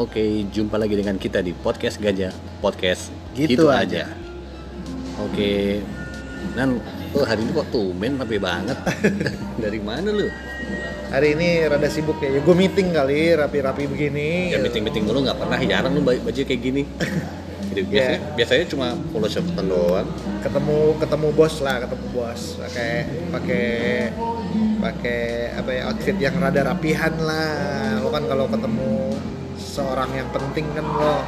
Oke, 0.00 0.48
jumpa 0.48 0.80
lagi 0.80 0.96
dengan 0.96 1.20
kita 1.20 1.44
di 1.44 1.52
podcast 1.52 2.00
Gajah 2.00 2.32
Podcast 2.64 3.12
Gitu 3.36 3.68
aja. 3.68 4.08
Oke, 5.20 5.84
Nan, 6.56 6.80
oh 7.12 7.24
hari 7.28 7.44
ini 7.44 7.52
kok 7.52 7.68
tumben 7.68 8.16
rapi 8.16 8.40
banget. 8.40 8.76
Dari 9.62 9.80
mana 9.80 10.08
lu? 10.08 10.28
hari 11.12 11.36
ini 11.36 11.68
rada 11.68 11.84
sibuk 11.92 12.16
ya. 12.24 12.40
Gue 12.40 12.56
meeting 12.56 12.96
kali, 12.96 13.36
rapi-rapi 13.36 13.84
begini. 13.84 14.56
Ya 14.56 14.64
meeting 14.64 14.80
meeting 14.80 15.04
mulu 15.04 15.20
nggak 15.28 15.36
pernah, 15.36 15.60
jarang 15.60 15.92
lu 15.92 16.00
baju 16.00 16.40
kayak 16.40 16.60
gini. 16.64 16.88
Jadi 17.72 17.88
biasanya, 17.88 18.16
Ya. 18.20 18.32
biasanya 18.36 18.64
cuma 18.68 18.86
polo 19.12 19.28
shirt 19.28 19.48
doang. 19.56 20.08
Ketemu 20.44 20.78
ketemu 21.00 21.26
bos 21.36 21.54
lah, 21.60 21.76
ketemu 21.84 22.06
bos. 22.16 22.42
Pakai 22.60 22.92
pakai 23.32 23.64
pakai 24.82 25.54
apa 25.54 25.70
ya 25.70 25.82
outfit 25.86 26.16
yang 26.18 26.34
rada 26.42 26.66
rapihan 26.66 27.14
lah. 27.22 28.02
Lo 28.02 28.10
kan 28.10 28.26
kalau 28.26 28.50
ketemu 28.50 29.14
seorang 29.54 30.10
yang 30.18 30.28
penting 30.34 30.66
kan 30.74 30.82
lo 30.82 31.22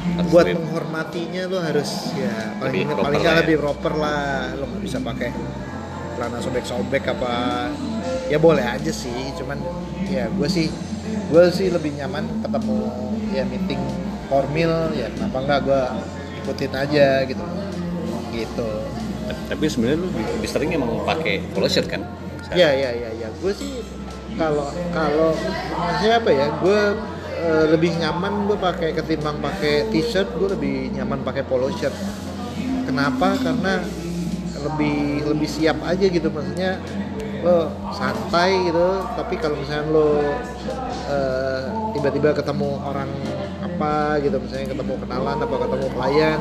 Harus 0.00 0.32
buat 0.32 0.46
menghormatinya 0.48 1.44
lo 1.44 1.60
harus 1.60 2.12
ya 2.16 2.56
paling 2.56 2.88
Lebih 2.88 3.04
paling 3.04 3.22
ya. 3.24 3.32
lebih 3.40 3.56
proper 3.56 3.92
lah. 3.96 4.52
Lo 4.60 4.64
nggak 4.68 4.82
bisa 4.84 5.00
pakai 5.00 5.32
celana 6.20 6.36
sobek-sobek 6.36 7.04
apa 7.16 7.32
ya 8.28 8.36
boleh 8.36 8.60
aja 8.60 8.92
sih 8.92 9.32
cuman 9.40 9.56
ya 10.04 10.28
gue 10.28 10.48
sih 10.52 10.68
gue 11.32 11.44
sih 11.48 11.72
lebih 11.72 11.96
nyaman 11.96 12.28
ketemu 12.44 12.76
ya 13.32 13.42
meeting 13.48 13.80
formal 14.28 14.92
ya 14.92 15.08
kenapa 15.16 15.36
nggak 15.40 15.60
gue 15.64 15.82
ikutin 16.44 16.72
aja 16.76 17.24
gitu 17.24 17.44
gitu 18.36 18.70
Tapi 19.30 19.64
sebenarnya 19.70 19.98
lu 20.02 20.08
lebih 20.10 20.48
sering 20.50 20.74
emang 20.74 21.06
pakai 21.06 21.38
polo 21.54 21.70
shirt 21.70 21.86
kan? 21.86 22.02
Ya 22.50 22.68
ya 22.74 22.90
ya 22.90 23.10
ya 23.14 23.28
gue 23.30 23.52
sih 23.54 23.78
kalau 24.34 24.66
kalau 24.90 25.30
maksudnya 25.74 26.16
apa 26.18 26.30
ya 26.30 26.46
gue 26.58 26.80
eh, 27.40 27.64
lebih 27.72 27.92
nyaman 27.98 28.46
gue 28.46 28.58
pakai 28.58 28.90
ketimbang 28.94 29.38
pakai 29.38 29.90
t-shirt 29.90 30.28
gue 30.38 30.48
lebih 30.54 30.76
nyaman 30.94 31.22
pakai 31.22 31.42
polo 31.46 31.70
shirt. 31.74 31.94
Kenapa? 32.86 33.38
Karena 33.38 33.82
lebih 34.60 35.24
lebih 35.30 35.48
siap 35.48 35.78
aja 35.86 36.04
gitu 36.04 36.28
maksudnya 36.32 36.80
lo 37.40 37.72
santai 37.94 38.70
gitu. 38.70 38.88
Tapi 39.14 39.34
kalau 39.38 39.56
misalnya 39.58 39.86
lo 39.90 40.10
eh, 41.10 41.62
tiba-tiba 41.94 42.34
ketemu 42.34 42.80
orang 42.82 43.10
apa 43.60 44.20
gitu 44.24 44.36
misalnya 44.40 44.72
ketemu 44.72 44.94
kenalan 45.04 45.38
apa 45.40 45.56
ketemu 45.56 45.86
klien 45.96 46.40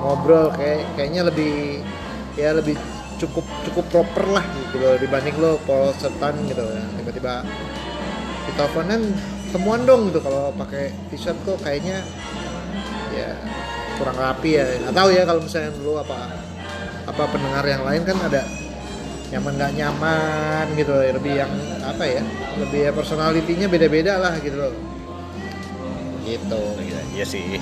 ngobrol 0.00 0.48
kayak 0.56 0.80
kayaknya 0.96 1.22
lebih 1.28 1.84
ya 2.34 2.56
lebih 2.56 2.76
cukup 3.20 3.44
cukup 3.68 3.84
proper 3.92 4.24
lah 4.32 4.44
gitu 4.72 4.96
dibanding 4.96 5.36
lo 5.36 5.60
polo 5.68 5.92
shirtan 6.00 6.34
gitu 6.48 6.64
ya. 6.64 6.84
Tiba-tiba 6.98 7.44
di 8.48 8.52
teleponan 8.56 9.00
temuan 9.52 9.80
dong 9.84 10.08
gitu 10.08 10.24
kalau 10.24 10.50
pakai 10.56 10.94
t-shirt 11.12 11.36
kok 11.44 11.60
kayaknya 11.60 12.00
ya 13.12 13.36
kurang 14.00 14.16
rapi 14.16 14.56
ya. 14.56 14.64
Nggak 14.88 14.96
tahu 14.96 15.08
ya 15.12 15.22
kalau 15.28 15.40
misalnya 15.44 15.70
lu 15.84 15.92
apa 16.00 16.18
apa 17.04 17.22
pendengar 17.28 17.64
yang 17.68 17.82
lain 17.84 18.02
kan 18.08 18.16
ada 18.24 18.42
nyaman 19.30 19.52
nggak 19.54 19.72
nyaman 19.78 20.66
gitu 20.74 20.90
loh 20.90 21.04
lebih 21.06 21.34
yang 21.38 21.52
apa 21.86 22.02
ya 22.02 22.22
lebih 22.58 22.80
ya 22.88 22.90
personalitinya 22.90 23.66
beda-beda 23.70 24.18
lah 24.18 24.34
gitu 24.40 24.56
loh. 24.58 24.74
Gitu. 26.24 26.62
Iya 27.10 27.26
sih. 27.26 27.58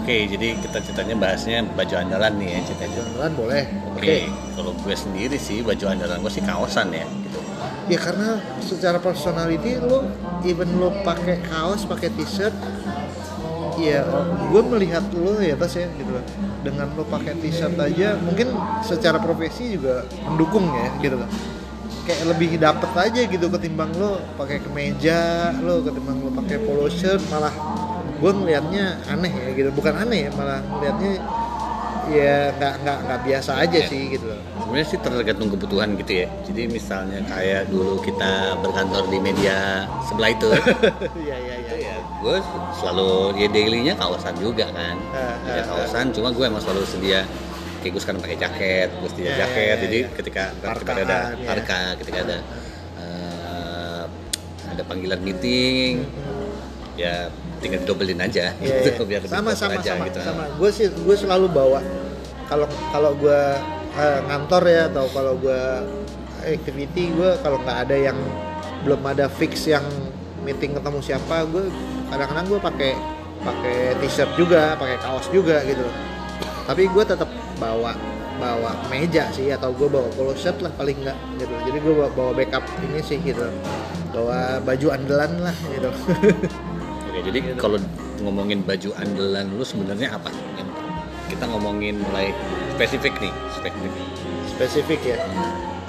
Oke, 0.00 0.26
jadi 0.32 0.56
kita 0.56 0.78
ceritanya 0.80 1.16
bahasnya 1.20 1.60
baju 1.76 1.94
andalan 2.00 2.32
nih 2.40 2.48
ya 2.56 2.60
ceritanya. 2.72 3.04
jalan 3.20 3.32
boleh 3.36 3.64
Oke, 3.94 4.00
oke 4.00 4.18
kalau 4.56 4.72
gue 4.76 4.96
sendiri 4.96 5.36
sih 5.36 5.60
baju 5.60 5.84
andalan 5.92 6.18
gue 6.24 6.32
sih 6.32 6.44
kaosan 6.44 6.88
ya 6.92 7.04
gitu. 7.04 7.38
ya 7.92 7.98
karena 8.00 8.28
secara 8.64 8.96
personality 8.96 9.76
lo 9.76 10.08
even 10.44 10.72
lo 10.80 10.88
pakai 11.04 11.44
kaos 11.44 11.84
pakai 11.84 12.08
t-shirt 12.16 12.52
ya 13.80 14.04
gue 14.52 14.62
melihat 14.72 15.04
lo 15.16 15.40
ya 15.40 15.56
tas 15.56 15.76
ya 15.76 15.88
gitu 15.96 16.12
loh 16.12 16.24
dengan 16.60 16.92
lo 16.96 17.04
pakai 17.08 17.36
t-shirt 17.40 17.76
aja 17.76 18.16
mungkin 18.20 18.52
secara 18.84 19.20
profesi 19.20 19.76
juga 19.76 20.04
mendukung 20.28 20.68
ya 20.76 20.88
gitu 21.00 21.16
loh 21.20 21.30
kayak 22.04 22.24
lebih 22.36 22.56
dapet 22.60 22.90
aja 22.96 23.20
gitu 23.28 23.46
ketimbang 23.48 23.92
lo 23.96 24.20
pakai 24.36 24.60
kemeja 24.64 25.52
lo 25.60 25.80
ketimbang 25.84 26.20
lo 26.24 26.30
pakai 26.36 26.56
polo 26.60 26.88
shirt 26.88 27.20
malah 27.32 27.52
gue 28.20 28.30
ngelihatnya 28.30 28.84
aneh 29.06 29.32
ya 29.32 29.48
gitu 29.56 29.68
bukan 29.72 29.94
aneh 29.96 30.28
ya 30.28 30.30
malah 30.32 30.60
ngelihatnya 30.62 31.12
ya 32.10 32.50
nggak 32.52 32.74
nggak 32.82 32.98
nggak 33.06 33.20
biasa 33.22 33.50
aja 33.56 33.78
Ya. 33.80 33.86
sih 33.86 34.02
gitu 34.10 34.26
loh 34.26 34.40
Sebenarnya 34.60 34.86
sih 34.86 34.98
tergantung 35.02 35.50
kebutuhan 35.50 35.88
gitu 35.98 36.12
ya. 36.14 36.26
Jadi 36.46 36.62
misalnya 36.70 37.18
kayak 37.26 37.66
dulu 37.66 37.98
kita 37.98 38.54
berkantor 38.58 39.02
di 39.10 39.18
media 39.18 39.82
sebelah 40.06 40.30
itu, 40.30 40.46
iya 41.26 41.36
iya 41.36 41.54
iya 41.58 41.74
ya 41.90 41.94
gue 42.22 42.36
selalu 42.78 43.34
ya 43.34 43.48
dailynya 43.50 43.94
kaosan 43.98 44.30
juga 44.38 44.70
kan. 44.70 44.94
Ah, 45.10 45.34
Ya 45.42 45.62
ah, 45.62 45.74
kaosan, 45.74 46.14
cuma 46.14 46.30
gue 46.30 46.44
emang 46.46 46.62
selalu 46.62 46.86
sedia 46.86 47.26
kayak 47.82 47.92
gue 47.94 48.02
sekarang 48.02 48.20
pakai 48.22 48.38
jaket, 48.38 48.88
gue 48.94 49.08
sedia 49.10 49.26
Ya, 49.26 49.34
jaket. 49.42 49.58
ya, 49.58 49.66
ya, 49.66 49.74
jadi 49.82 49.98
ya. 49.98 50.08
ketika 50.14 50.42
ketika 50.54 50.92
ada 51.02 51.18
ya. 51.34 51.54
ketika 51.98 52.18
ada 52.22 52.38
eh, 52.94 54.02
ada 54.70 54.82
panggilan 54.86 55.18
meeting, 55.18 56.06
ya 56.94 57.26
tinggal 57.60 57.80
dobelin 57.84 58.18
aja. 58.18 58.56
Iya, 58.58 58.76
gitu 58.82 59.04
iya. 59.04 59.08
biar 59.14 59.20
lebih 59.22 59.36
sama 59.36 59.50
sama 59.52 59.78
aja 59.78 59.92
sama 59.94 60.04
gitu. 60.08 60.20
sama. 60.24 60.42
Gue 60.56 60.70
sih 60.72 60.86
gue 60.88 61.16
selalu 61.16 61.46
bawa 61.52 61.80
kalau 62.48 62.66
kalau 62.90 63.12
gue 63.14 63.40
eh, 63.94 64.18
ngantor 64.26 64.62
ya 64.66 64.82
atau 64.90 65.06
kalau 65.12 65.38
gue 65.38 65.60
activity 66.42 67.12
gue 67.14 67.30
kalau 67.44 67.60
nggak 67.62 67.78
ada 67.86 67.96
yang 68.10 68.18
belum 68.82 69.00
ada 69.04 69.28
fix 69.28 69.68
yang 69.68 69.84
meeting 70.40 70.72
ketemu 70.72 70.98
siapa 71.04 71.44
gue 71.52 71.68
kadang-kadang 72.08 72.48
gue 72.48 72.60
pakai 72.64 72.92
pakai 73.44 73.76
t-shirt 74.00 74.32
juga 74.40 74.74
pakai 74.80 74.96
kaos 74.98 75.28
juga 75.30 75.62
gitu. 75.68 75.84
Tapi 76.64 76.88
gue 76.88 77.04
tetap 77.04 77.28
bawa 77.60 77.92
bawa 78.40 78.72
meja 78.88 79.28
sih 79.36 79.52
atau 79.52 79.68
gue 79.76 79.84
bawa 79.84 80.08
polo 80.16 80.32
shirt 80.32 80.64
lah 80.64 80.72
paling 80.80 80.96
nggak 81.04 81.18
gitu. 81.38 81.54
Jadi 81.68 81.78
gue 81.78 81.92
bawa, 81.92 82.10
bawa 82.16 82.32
backup 82.32 82.64
ini 82.88 83.04
sih 83.04 83.20
gitu. 83.20 83.46
Bawa 84.10 84.58
baju 84.64 84.86
andalan 84.90 85.32
lah 85.38 85.56
gitu 85.70 85.90
Oke, 87.10 87.26
jadi 87.26 87.58
kalau 87.58 87.74
ngomongin 88.22 88.62
baju 88.62 88.94
andalan 89.02 89.50
lu 89.58 89.66
sebenarnya 89.66 90.14
apa? 90.14 90.30
Kita 91.26 91.42
ngomongin 91.50 91.98
mulai 91.98 92.30
spesifik 92.78 93.18
nih, 93.18 93.34
spesifik. 93.50 93.92
spesifik 94.54 95.00
ya 95.02 95.18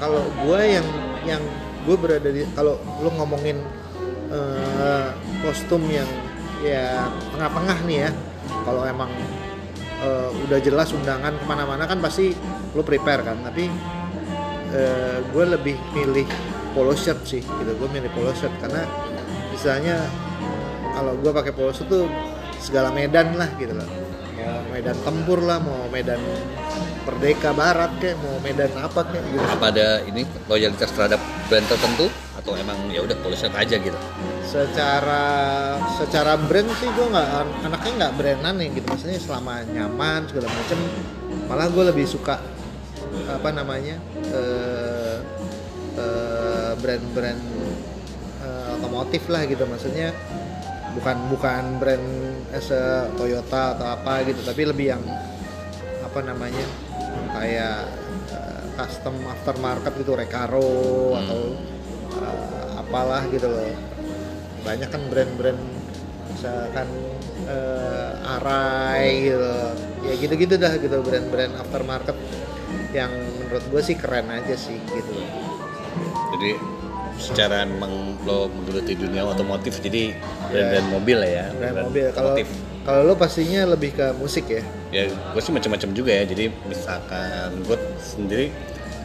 kalau 0.02 0.24
gue 0.42 0.62
yang 0.66 0.88
yang 1.28 1.44
gue 1.86 1.96
berada 2.00 2.32
di 2.34 2.42
kalau 2.58 2.82
lu 3.06 3.14
ngomongin 3.20 3.62
eh, 4.34 5.08
kostum 5.46 5.86
yang 5.92 6.10
ya 6.66 7.06
tengah-tengah 7.36 7.78
nih 7.86 7.98
ya 8.08 8.12
kalau 8.66 8.82
emang 8.82 9.12
eh, 10.02 10.30
udah 10.50 10.60
jelas 10.64 10.90
undangan 10.96 11.38
ke 11.38 11.46
mana-mana 11.46 11.86
kan 11.86 12.02
pasti 12.02 12.34
lu 12.74 12.82
prepare 12.82 13.22
kan 13.22 13.38
tapi 13.46 13.70
gue 15.36 15.46
lebih 15.52 15.76
milih 15.92 16.24
polo 16.72 16.96
shirt 16.96 17.28
sih 17.28 17.44
gitu 17.44 17.72
gue 17.76 17.90
milih 17.92 18.08
polo 18.16 18.32
shirt 18.32 18.56
karena 18.64 18.88
misalnya 19.52 20.00
kalau 20.92 21.14
gue 21.18 21.32
pakai 21.32 21.52
polo 21.56 21.72
shirt 21.72 21.90
tuh 21.90 22.06
segala 22.62 22.94
medan 22.94 23.36
lah 23.40 23.50
gitu 23.58 23.74
loh. 23.74 23.88
Mau 24.42 24.74
medan 24.74 24.98
tempur 25.06 25.40
lah 25.46 25.62
mau 25.62 25.86
medan 25.94 26.18
Merdeka 27.02 27.54
Barat 27.54 27.98
kayak 27.98 28.18
mau 28.22 28.38
medan 28.42 28.72
apa 28.78 29.02
kayak 29.10 29.26
gitu. 29.34 29.46
Apa 29.58 29.74
ada 29.74 30.06
ini 30.06 30.22
loyalitas 30.46 30.90
terhadap 30.94 31.22
brand 31.50 31.66
tertentu? 31.66 32.10
Atau 32.38 32.58
emang 32.58 32.78
ya 32.90 33.02
udah 33.06 33.18
polo 33.22 33.34
shirt 33.38 33.54
aja 33.58 33.78
gitu? 33.78 33.98
secara 34.52 35.24
secara 35.96 36.36
brand 36.36 36.68
sih 36.76 36.92
gue 36.92 37.08
nggak 37.08 37.30
anaknya 37.72 37.92
nggak 38.04 38.14
brandan 38.20 38.56
nih 38.60 38.70
gitu. 38.76 38.86
Maksudnya 38.92 39.20
selama 39.24 39.64
nyaman 39.64 40.28
segala 40.28 40.52
macem 40.52 40.80
malah 41.48 41.68
gue 41.72 41.84
lebih 41.88 42.04
suka 42.04 42.36
apa 43.32 43.50
namanya 43.56 43.96
eh, 44.28 45.18
eh, 45.96 46.72
brand-brand 46.84 47.42
eh, 48.44 48.76
otomotif 48.76 49.24
lah 49.32 49.48
gitu. 49.48 49.64
Maksudnya 49.64 50.12
bukan 50.92 51.18
bukan 51.32 51.64
brand 51.80 52.08
as 52.52 52.68
a 52.72 53.08
Toyota 53.16 53.76
atau 53.78 53.88
apa 53.96 54.28
gitu 54.28 54.44
tapi 54.44 54.68
lebih 54.68 54.92
yang 54.92 55.04
apa 56.04 56.20
namanya 56.28 56.66
kayak 57.32 57.88
eh, 58.36 58.64
custom 58.76 59.16
aftermarket 59.32 59.94
gitu 60.04 60.20
Recaro 60.20 61.16
atau 61.16 61.56
eh, 62.20 62.70
apalah 62.76 63.24
gitu 63.32 63.48
loh. 63.48 63.72
Banyak 64.62 64.90
kan 64.92 65.02
brand-brand 65.08 65.62
misalkan 66.36 66.88
eh, 67.48 68.12
Arai 68.36 69.32
gitu 69.32 69.52
ya 70.02 70.14
gitu-gitu 70.20 70.56
dah 70.60 70.74
gitu 70.76 71.00
brand-brand 71.00 71.56
aftermarket 71.56 72.18
yang 72.92 73.12
menurut 73.40 73.64
gue 73.72 73.82
sih 73.84 73.96
keren 73.96 74.28
aja 74.28 74.56
sih 74.60 74.76
gitu. 74.92 75.16
Jadi 76.36 76.81
secara 77.18 77.66
emang 77.66 78.16
lo 78.24 78.48
menggeluti 78.48 78.96
dunia 78.96 79.26
otomotif 79.26 79.82
jadi 79.82 80.16
brand-brand 80.52 80.88
mobil 80.94 81.18
lah 81.20 81.32
ya. 81.32 81.46
brand 81.58 81.78
mobil 81.90 82.06
kalau 82.14 82.34
kalau 82.82 83.02
lo 83.08 83.14
pastinya 83.14 83.66
lebih 83.66 83.94
ke 83.94 84.14
musik 84.18 84.46
ya 84.50 84.64
Ya 84.92 85.08
gue 85.08 85.40
sih 85.42 85.56
macam-macam 85.56 85.90
juga 85.96 86.12
ya. 86.12 86.28
Jadi 86.28 86.52
misalkan 86.68 87.64
gue 87.64 87.80
sendiri 87.96 88.52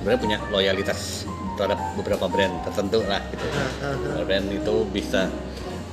sebenarnya 0.02 0.20
punya 0.20 0.38
loyalitas 0.50 1.30
terhadap 1.54 1.78
beberapa 1.94 2.26
brand 2.26 2.58
tertentu 2.66 3.06
lah 3.06 3.22
gitu. 3.30 3.46
Nah. 3.46 4.26
Brand 4.26 4.46
itu 4.50 4.74
bisa 4.90 5.30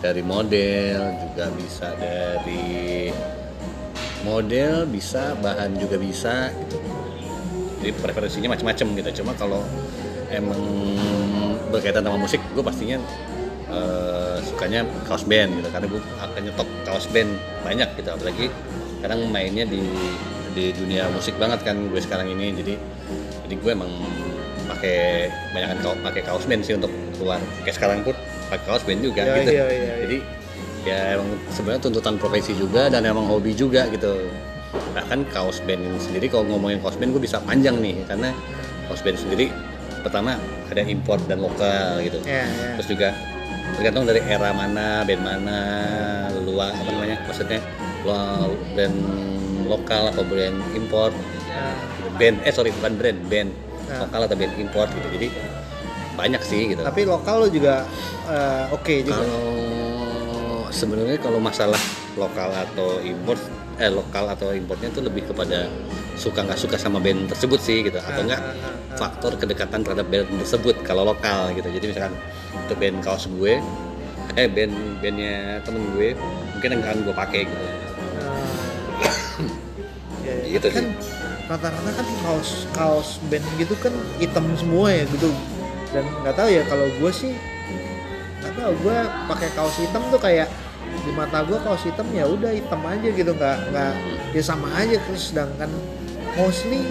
dari 0.02 0.26
model 0.26 1.00
juga 1.30 1.46
bisa 1.54 1.88
dari 1.96 3.14
model 4.26 4.90
bisa 4.90 5.38
bahan 5.40 5.78
juga 5.80 5.96
bisa 5.96 6.52
gitu 6.52 6.78
jadi 7.80 7.92
preferensinya 8.00 8.52
macam-macam 8.52 8.88
gitu 9.00 9.24
cuma 9.24 9.32
kalau 9.36 9.64
emang 10.32 10.60
berkaitan 11.74 12.06
sama 12.06 12.18
musik 12.22 12.40
gue 12.54 12.62
pastinya 12.62 13.02
eh, 13.74 14.38
sukanya 14.46 14.86
kaos 15.10 15.26
band 15.26 15.58
gitu 15.58 15.70
karena 15.74 15.88
gue 15.90 16.02
akan 16.22 16.42
nyetok 16.46 16.70
kaos 16.86 17.06
band 17.10 17.32
banyak 17.66 17.90
gitu 17.98 18.10
apalagi 18.14 18.46
sekarang 19.02 19.20
mainnya 19.34 19.66
di 19.66 19.82
di 20.54 20.70
dunia 20.78 21.10
musik 21.10 21.34
banget 21.42 21.66
kan 21.66 21.76
gue 21.90 21.98
sekarang 21.98 22.30
ini 22.30 22.54
jadi 22.54 22.74
jadi 23.50 23.56
gue 23.58 23.72
emang 23.74 23.92
pakai 24.70 25.28
banyak 25.52 25.70
kaos 25.84 25.98
pakai 26.00 26.22
kaos 26.24 26.44
band 26.48 26.64
sih 26.64 26.76
untuk 26.80 26.92
keluar. 27.20 27.40
Kayak 27.68 27.76
sekarang 27.76 28.00
pun 28.06 28.16
pakai 28.48 28.66
kaos 28.68 28.84
band 28.88 29.02
juga 29.04 29.22
Ya, 29.24 29.36
gitu. 29.42 29.52
iya, 29.52 29.66
iya, 29.68 29.76
iya. 29.76 29.96
jadi 30.08 30.18
ya 30.84 31.00
emang 31.16 31.30
sebenarnya 31.52 31.82
tuntutan 31.88 32.16
profesi 32.20 32.52
juga 32.56 32.92
dan 32.92 33.04
emang 33.08 33.28
hobi 33.28 33.56
juga 33.56 33.88
gitu. 33.92 34.28
Bahkan 34.96 35.30
kaos 35.32 35.60
band 35.64 35.84
sendiri 36.00 36.32
kalau 36.32 36.48
ngomongin 36.48 36.80
kaos 36.80 36.96
band 36.96 37.12
gue 37.12 37.24
bisa 37.24 37.40
panjang 37.44 37.80
nih 37.80 38.04
karena 38.08 38.32
kaos 38.88 39.02
band 39.04 39.18
sendiri 39.20 39.52
pertama 40.04 40.36
ada 40.68 40.82
import 40.84 41.24
dan 41.26 41.40
lokal 41.40 42.04
gitu. 42.04 42.20
Ya 42.28 42.44
ya. 42.46 42.76
Terus 42.78 42.88
juga 42.92 43.10
tergantung 43.80 44.06
dari 44.06 44.22
era 44.22 44.52
mana 44.54 45.02
band 45.08 45.24
mana 45.24 45.58
luar 46.44 46.76
apa 46.76 46.90
namanya 46.92 47.18
maksudnya 47.26 47.60
lo 48.04 48.52
band 48.76 48.98
lokal 49.66 50.12
atau 50.12 50.24
brand 50.28 50.60
import. 50.76 51.16
Nah, 51.50 51.74
band 52.20 52.44
eh 52.44 52.52
sorry 52.52 52.76
bukan 52.76 52.94
brand 53.00 53.20
band 53.32 53.52
Nah. 53.84 54.08
lokal 54.08 54.22
atau 54.32 54.36
band 54.40 54.54
import 54.60 54.90
gitu. 54.96 55.08
Jadi 55.12 55.28
banyak 56.16 56.42
sih 56.46 56.72
gitu. 56.72 56.82
Tapi 56.84 57.04
lokal 57.04 57.36
lo 57.44 57.48
juga 57.52 57.84
eh, 58.32 58.66
oke 58.72 58.96
juga. 59.04 59.24
Kalau 59.24 59.48
sebenarnya 60.72 61.20
kalau 61.20 61.40
masalah 61.44 61.80
lokal 62.16 62.50
atau 62.54 63.04
import 63.04 63.40
eh 63.82 63.90
lokal 63.90 64.30
atau 64.30 64.54
importnya 64.54 64.94
itu 64.94 65.02
lebih 65.02 65.26
kepada 65.26 65.66
suka 66.14 66.46
nggak 66.46 66.60
suka 66.62 66.78
sama 66.78 67.02
band 67.02 67.30
tersebut 67.30 67.60
sih 67.60 67.82
gitu. 67.82 67.98
Atau 67.98 68.22
Ah, 68.22 68.26
enggak 68.26 68.42
ah, 68.42 68.54
ah, 68.54 68.98
faktor 68.98 69.32
kedekatan 69.38 69.82
terhadap 69.82 70.06
band 70.10 70.30
tersebut 70.46 70.76
kalau 70.86 71.04
lokal 71.08 71.50
gitu. 71.58 71.68
Jadi 71.74 71.86
misalkan 71.90 72.14
itu 72.54 72.74
band 72.78 72.98
kaos 73.02 73.26
gue 73.26 73.58
eh 74.34 74.48
band 74.50 74.74
bandnya 75.02 75.62
temen 75.66 75.84
gue 75.98 76.18
mungkin 76.58 76.70
yang 76.78 76.82
akan 76.86 76.98
gue 77.06 77.16
pakai 77.16 77.42
gitu. 77.50 77.66
Ya, 80.24 80.32
ya. 80.40 80.56
Gitu 80.56 80.68
kan 80.72 80.86
rata-rata 81.52 81.92
kan 82.00 82.08
kaos 82.24 82.64
kaos 82.72 83.10
band 83.28 83.44
gitu 83.60 83.76
kan 83.82 83.92
hitam 84.22 84.48
semua 84.56 84.88
ya 84.94 85.04
gitu. 85.12 85.28
Dan 85.92 86.06
nggak 86.24 86.36
tahu 86.40 86.48
ya 86.48 86.64
kalau 86.70 86.88
gue 86.88 87.12
sih 87.12 87.34
nggak 88.40 88.54
tahu. 88.56 88.72
Gue 88.88 88.98
pakai 89.28 89.50
kaos 89.58 89.76
hitam 89.82 90.00
tuh 90.14 90.22
kayak 90.22 90.48
di 91.02 91.12
mata 91.18 91.42
gue 91.44 91.58
kaos 91.62 91.84
hitam 91.84 92.08
ya 92.14 92.24
udah 92.30 92.52
hitam 92.54 92.82
aja 92.86 93.10
gitu 93.10 93.32
nggak 93.34 93.58
nggak 93.74 93.94
ya 94.38 94.42
sama 94.46 94.70
aja 94.78 94.98
terus 95.04 95.34
sedangkan 95.34 95.70
mostly 96.38 96.82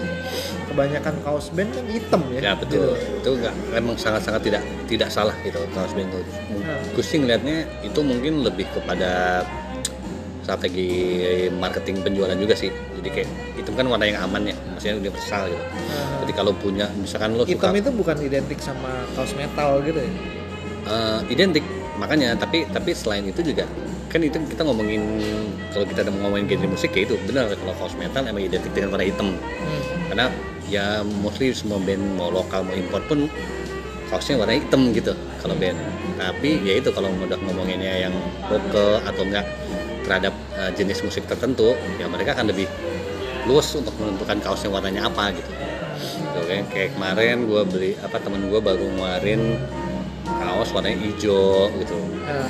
kebanyakan 0.71 1.15
kaos 1.21 1.51
band 1.53 1.69
kan 1.75 1.85
hitam 1.85 2.21
ya. 2.33 2.39
Ya 2.39 2.53
betul. 2.57 2.95
Gitu. 2.97 3.19
itu 3.21 3.29
nggak 3.43 3.53
emang 3.77 3.95
sangat-sangat 3.99 4.41
tidak 4.41 4.63
tidak 4.89 5.09
salah 5.13 5.35
gitu 5.45 5.59
kaos 5.75 5.93
band 5.93 6.09
itu. 6.09 6.21
Nah. 6.63 6.79
gue 6.95 7.03
sih 7.03 7.17
ngeliatnya 7.21 7.57
itu 7.85 7.99
mungkin 8.01 8.41
lebih 8.41 8.65
kepada 8.73 9.43
strategi 10.43 10.91
marketing 11.55 12.03
penjualan 12.03 12.35
juga 12.35 12.55
sih. 12.57 12.71
Jadi 12.99 13.09
kayak 13.11 13.29
itu 13.59 13.71
kan 13.75 13.85
warna 13.87 14.05
yang 14.07 14.19
aman 14.27 14.51
ya 14.51 14.55
maksudnya 14.75 14.95
universal 14.99 15.47
gitu. 15.47 15.63
Nah, 15.63 16.07
jadi 16.25 16.31
kalau 16.35 16.51
punya 16.55 16.85
misalkan 16.99 17.35
lo 17.35 17.43
hitam 17.47 17.71
suka 17.71 17.79
itu 17.79 17.91
bukan 17.95 18.17
identik 18.23 18.59
sama 18.59 19.07
kaos 19.15 19.31
metal 19.35 19.79
gitu 19.83 19.99
ya? 19.99 20.11
Eh, 20.83 21.19
identik 21.31 21.63
makanya 21.95 22.35
tapi 22.35 22.67
tapi 22.67 22.91
selain 22.91 23.23
itu 23.23 23.39
juga 23.39 23.63
kan 24.13 24.21
itu 24.21 24.37
kita 24.45 24.61
ngomongin 24.61 25.01
kalau 25.73 25.89
kita 25.89 26.05
ngomongin 26.05 26.45
genre 26.45 26.69
musik 26.69 26.93
ya 26.93 27.09
itu 27.09 27.17
benar. 27.25 27.49
Kalau 27.57 27.73
kaos 27.81 27.97
metal 27.97 28.21
emang 28.29 28.45
identik 28.45 28.69
dengan 28.69 28.93
warna 28.93 29.05
hitam. 29.09 29.33
Hmm. 29.33 29.81
karena 30.13 30.25
ya 30.69 31.01
mostly 31.25 31.49
semua 31.49 31.81
band 31.81 32.01
mau 32.13 32.29
lokal 32.29 32.61
mau 32.61 32.77
import 32.77 33.01
pun 33.09 33.25
kaosnya 34.13 34.37
warna 34.37 34.53
hitam 34.53 34.93
gitu 34.93 35.17
kalau 35.41 35.57
band. 35.57 35.75
Tapi 36.21 36.61
ya 36.61 36.77
itu 36.77 36.93
kalau 36.93 37.09
udah 37.09 37.41
ngomonginnya 37.41 38.05
yang 38.05 38.13
lokal 38.53 39.01
atau 39.01 39.25
enggak 39.25 39.49
terhadap 40.05 40.33
uh, 40.59 40.69
jenis 40.77 41.01
musik 41.01 41.25
tertentu 41.25 41.73
ya 41.97 42.05
mereka 42.05 42.37
akan 42.37 42.53
lebih 42.53 42.69
luas 43.49 43.65
untuk 43.73 43.95
menentukan 43.97 44.37
kaosnya 44.45 44.69
warnanya 44.69 45.09
apa 45.09 45.33
gitu. 45.33 45.51
Tuh, 46.33 46.43
kayak, 46.45 46.65
kayak 46.69 46.89
kemarin 46.95 47.49
gue 47.49 47.61
beli 47.65 47.91
apa 48.03 48.21
temen 48.21 48.47
gue 48.51 48.59
baru 48.61 48.85
ngeluarin 48.93 49.57
kaos 50.27 50.69
warnanya 50.71 50.99
hijau 51.01 51.71
gitu. 51.81 51.97
Nah, 52.23 52.47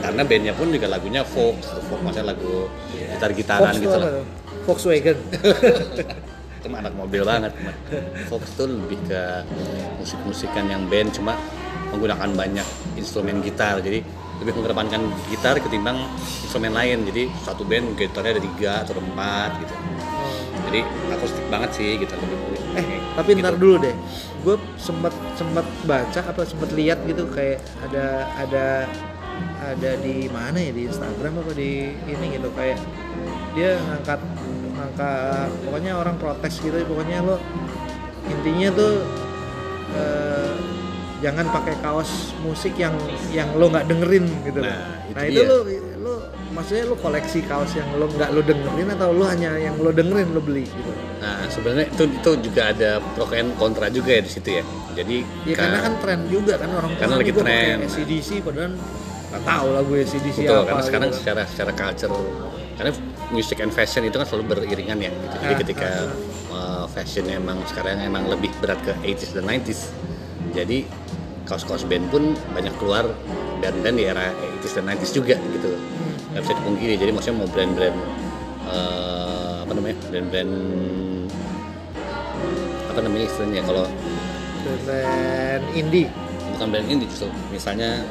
karena 0.00 0.22
bandnya 0.26 0.54
pun 0.56 0.68
juga 0.72 0.86
lagunya 0.90 1.22
folk 1.22 1.56
folk 1.88 2.00
maksudnya 2.02 2.32
lagu 2.34 2.68
gitar-gitaran 2.92 3.72
Fox 3.74 3.82
gitu 3.82 3.96
lah 3.96 4.10
tuh? 4.10 4.24
Volkswagen. 4.66 5.18
itu 6.60 6.66
mah 6.68 6.78
anak 6.84 6.92
mobil 6.92 7.22
banget 7.24 7.52
teman. 7.56 7.74
Fox 8.28 8.42
tuh 8.52 8.68
lebih 8.68 9.00
ke 9.08 9.22
musik-musikan 9.96 10.68
yang 10.68 10.84
band 10.92 11.08
cuma 11.16 11.32
menggunakan 11.90 12.30
banyak 12.36 12.66
instrumen 13.00 13.40
gitar 13.40 13.80
jadi 13.80 14.04
lebih 14.40 14.52
mengedepankan 14.56 15.08
gitar 15.32 15.56
ketimbang 15.60 16.00
instrumen 16.44 16.72
lain 16.72 17.04
jadi 17.08 17.28
satu 17.44 17.64
band 17.64 17.96
gitarnya 17.96 18.36
ada 18.36 18.42
tiga 18.44 18.72
atau 18.84 19.00
empat 19.00 19.50
gitu 19.64 19.74
jadi 20.70 20.80
akustik 21.16 21.46
banget 21.48 21.70
sih 21.74 21.90
gitu 21.96 22.14
lebih 22.14 22.60
Eh, 22.70 23.02
tapi 23.18 23.34
gitu. 23.34 23.42
ntar 23.42 23.58
dulu 23.58 23.82
deh. 23.82 23.94
Gue 24.46 24.56
sempat 24.78 25.10
sempat 25.34 25.66
baca 25.84 26.20
apa 26.22 26.46
sempat 26.46 26.70
lihat 26.70 27.02
gitu 27.02 27.26
kayak 27.34 27.58
ada 27.82 28.30
ada 28.38 28.86
ada 29.62 29.90
di 29.96 30.26
mana 30.26 30.58
ya? 30.58 30.70
Di 30.70 30.82
Instagram 30.86 31.32
apa 31.38 31.52
di 31.52 31.70
ini 32.06 32.26
gitu? 32.32 32.48
Kayak 32.52 32.78
dia 33.52 33.76
ngangkat 33.82 34.20
ngangkat 34.72 35.48
pokoknya 35.62 35.92
orang 35.94 36.16
protes 36.16 36.54
gitu 36.58 36.72
pokoknya 36.84 37.20
lo 37.20 37.36
intinya 38.26 38.68
tuh 38.72 38.94
eh, 39.92 40.52
jangan 41.20 41.46
pakai 41.50 41.76
kaos 41.78 42.32
musik 42.40 42.72
yang 42.74 42.96
yang 43.28 43.50
lo 43.52 43.68
nggak 43.68 43.86
dengerin 43.86 44.24
gitu. 44.42 44.60
Nah, 44.60 45.04
itu 45.04 45.12
nah 45.12 45.22
itu 45.26 45.40
lo 45.42 45.58
lo 46.00 46.14
maksudnya 46.50 46.84
lo 46.86 46.96
koleksi 46.96 47.44
kaos 47.44 47.74
yang 47.74 47.90
lo 47.92 48.08
nggak 48.08 48.30
lo 48.32 48.40
dengerin 48.40 48.88
atau 48.90 49.12
lo 49.12 49.24
hanya 49.26 49.52
yang 49.54 49.76
lo 49.76 49.90
dengerin 49.90 50.32
lo 50.32 50.40
beli 50.40 50.64
gitu? 50.64 50.90
Nah 51.20 51.44
sebenarnya 51.46 51.90
itu 51.90 52.04
itu 52.08 52.30
juga 52.40 52.72
ada 52.72 52.90
pro 53.12 53.28
and 53.30 53.52
kontra 53.54 53.92
juga 53.92 54.16
ya 54.16 54.22
di 54.24 54.30
situ 54.30 54.50
ya. 54.50 54.64
Jadi 54.90 55.16
Ya 55.44 55.54
ka- 55.54 55.60
karena 55.60 55.78
kan 55.82 55.92
tren 56.00 56.20
juga 56.26 56.54
kan 56.56 56.70
orang 56.72 56.90
Karena 56.96 57.16
lagi 57.18 57.32
tren. 57.34 57.76
ACDC 57.84 58.28
padahal 58.40 58.72
nggak 59.30 59.42
tahu 59.46 59.66
lagu 59.70 59.90
ACDC 59.94 60.36
betul 60.42 60.58
apa 60.58 60.66
karena 60.66 60.82
sekarang 60.82 61.08
gitu. 61.10 61.18
secara 61.22 61.42
secara 61.46 61.72
culture 61.74 62.14
karena 62.74 62.92
music 63.30 63.58
and 63.62 63.70
fashion 63.70 64.02
itu 64.02 64.16
kan 64.18 64.26
selalu 64.26 64.44
beriringan 64.58 64.98
ya 64.98 65.12
gitu. 65.14 65.36
jadi 65.38 65.54
Ah, 65.54 65.58
ketika 65.62 65.90
uh, 66.50 66.84
fashionnya 66.90 67.38
emang 67.38 67.62
sekarang 67.70 68.02
emang 68.02 68.26
lebih 68.26 68.50
berat 68.58 68.82
ke 68.82 68.90
80s 69.06 69.38
dan 69.38 69.44
90s 69.46 69.80
jadi 70.50 70.78
kaos-kaos 71.46 71.86
band 71.86 72.10
pun 72.10 72.34
banyak 72.54 72.74
keluar 72.82 73.06
dan 73.62 73.74
dan 73.86 73.94
di 73.94 74.06
era 74.10 74.34
80s 74.62 74.82
dan 74.82 74.98
90s 74.98 75.12
juga 75.14 75.36
gitu 75.38 75.70
nggak 76.34 76.42
bisa 76.42 76.54
dipungkiri 76.58 76.94
jadi 76.98 77.10
maksudnya 77.14 77.36
mau 77.38 77.48
brand-brand 77.50 77.98
uh, 78.66 79.62
apa 79.62 79.72
namanya 79.78 79.96
brand-brand 80.10 80.52
apa 82.90 82.98
namanya 83.06 83.24
istilahnya 83.30 83.62
kalau 83.62 83.84
tren 84.86 85.62
indie 85.74 86.10
bukan 86.58 86.66
brand 86.70 86.86
ini 86.90 87.06
justru 87.06 87.30
misalnya 87.54 88.02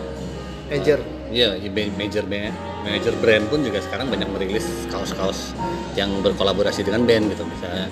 major 0.69 0.99
Iya, 1.29 1.53
ya, 1.61 1.69
ba- 1.69 1.93
major 1.93 2.25
band, 2.25 2.57
major 2.81 3.13
brand 3.21 3.45
pun 3.53 3.61
juga 3.61 3.77
sekarang 3.85 4.09
banyak 4.09 4.25
merilis 4.33 4.65
kaos-kaos 4.89 5.53
yang 5.93 6.09
berkolaborasi 6.25 6.81
dengan 6.81 7.05
band 7.05 7.29
gitu. 7.29 7.45
Misalnya 7.45 7.85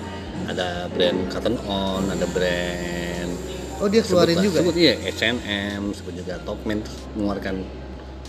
ada 0.50 0.90
brand 0.90 1.18
Cotton 1.30 1.54
On, 1.70 2.02
ada 2.10 2.26
brand 2.34 3.30
oh 3.78 3.86
dia 3.86 4.02
keluarin 4.02 4.34
sebut 4.34 4.42
lah, 4.42 4.46
juga 4.50 4.58
sebut 4.58 4.74
iya 4.74 4.94
H&M, 5.06 5.82
sebut 5.94 6.14
juga 6.18 6.34
Topman 6.42 6.82
mengeluarkan 7.14 7.62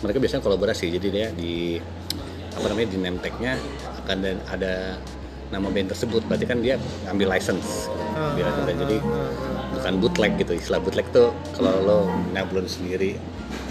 mereka 0.06 0.18
biasanya 0.22 0.44
kolaborasi. 0.46 0.86
Jadi 0.94 1.08
dia 1.10 1.34
di 1.34 1.82
apa 2.54 2.66
namanya 2.70 2.88
di 2.94 2.98
name 3.02 3.18
tag-nya 3.18 3.58
akan 4.06 4.18
ada 4.46 5.02
nama 5.50 5.68
band 5.74 5.90
tersebut. 5.90 6.22
Berarti 6.30 6.46
kan 6.46 6.62
dia 6.62 6.78
ambil 7.10 7.34
license. 7.34 7.90
Ah, 8.14 8.38
license. 8.38 8.62
ah, 8.62 8.78
Jadi 8.78 8.98
ah, 9.02 9.10
ah, 9.10 9.30
bukan 9.74 9.94
bootleg 9.98 10.38
gitu. 10.38 10.54
Istilah 10.54 10.86
bootleg 10.86 11.10
tuh 11.10 11.34
kalau 11.58 11.74
lo 11.82 12.00
nyablon 12.30 12.70
sendiri. 12.70 13.18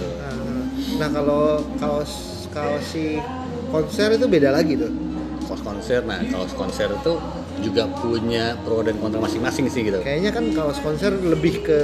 Tuh. 0.03 0.48
Ah. 0.99 1.07
nah 1.07 1.09
kalau 1.15 1.63
kaos 1.79 2.13
kaos 2.51 2.83
si 2.91 3.23
konser 3.71 4.19
itu 4.19 4.27
beda 4.27 4.51
lagi 4.51 4.75
tuh. 4.75 4.91
Kaos 5.47 5.63
konser 5.63 6.03
nah 6.03 6.19
kaos 6.27 6.53
konser 6.59 6.91
itu 6.91 7.13
juga 7.63 7.87
punya 8.03 8.55
pro 8.67 8.83
dan 8.83 8.99
kontra 8.99 9.23
masing-masing 9.23 9.71
sih 9.71 9.87
gitu. 9.87 10.03
Kayaknya 10.03 10.31
kan 10.35 10.45
kaos 10.53 10.79
konser 10.83 11.15
lebih 11.15 11.63
ke 11.63 11.81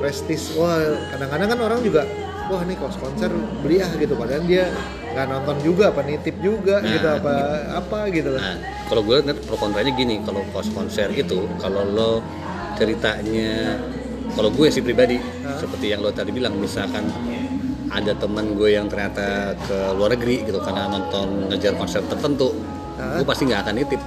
prestis. 0.00 0.56
Wah 0.56 0.80
kadang-kadang 1.12 1.48
kan 1.52 1.60
orang 1.60 1.80
juga 1.84 2.08
wah 2.50 2.64
nih 2.64 2.76
kaos 2.80 2.96
konser 2.96 3.30
beli 3.60 3.84
ah 3.84 3.92
gitu. 3.94 4.16
Padahal 4.16 4.42
dia 4.48 4.72
nggak 5.10 5.26
nonton 5.26 5.56
juga 5.66 5.90
apa 5.90 6.06
nitip 6.06 6.38
juga 6.38 6.78
Nah, 6.80 6.90
gitu 6.90 7.06
apa 7.06 7.34
apa 7.76 7.98
gitu 8.10 8.28
loh. 8.32 8.40
Nah 8.40 8.56
kalau 8.90 9.06
gue 9.06 9.16
lihat 9.22 9.38
pro 9.46 9.54
kontranya 9.54 9.92
gini 9.94 10.18
kalau 10.26 10.42
kaos 10.50 10.66
konser 10.74 11.14
itu 11.14 11.46
kalau 11.62 11.86
lo 11.86 12.12
ceritanya 12.74 13.78
kalau 14.34 14.50
gue 14.50 14.66
sih 14.66 14.82
pribadi 14.82 15.18
Hah? 15.18 15.58
seperti 15.62 15.94
yang 15.94 16.02
lo 16.02 16.10
tadi 16.10 16.34
bilang 16.34 16.58
misalkan 16.58 17.06
ada 17.90 18.12
teman 18.14 18.54
gue 18.54 18.70
yang 18.70 18.86
ternyata 18.86 19.52
ke 19.58 19.76
luar 19.92 20.14
negeri 20.14 20.46
gitu 20.46 20.58
karena 20.58 20.86
nonton 20.86 21.48
ngejar 21.48 21.74
konser 21.74 22.00
tertentu 22.04 22.54
gue 22.96 23.24
pasti 23.24 23.44
nggak 23.44 23.60
akan 23.62 23.74
nitip 23.76 24.00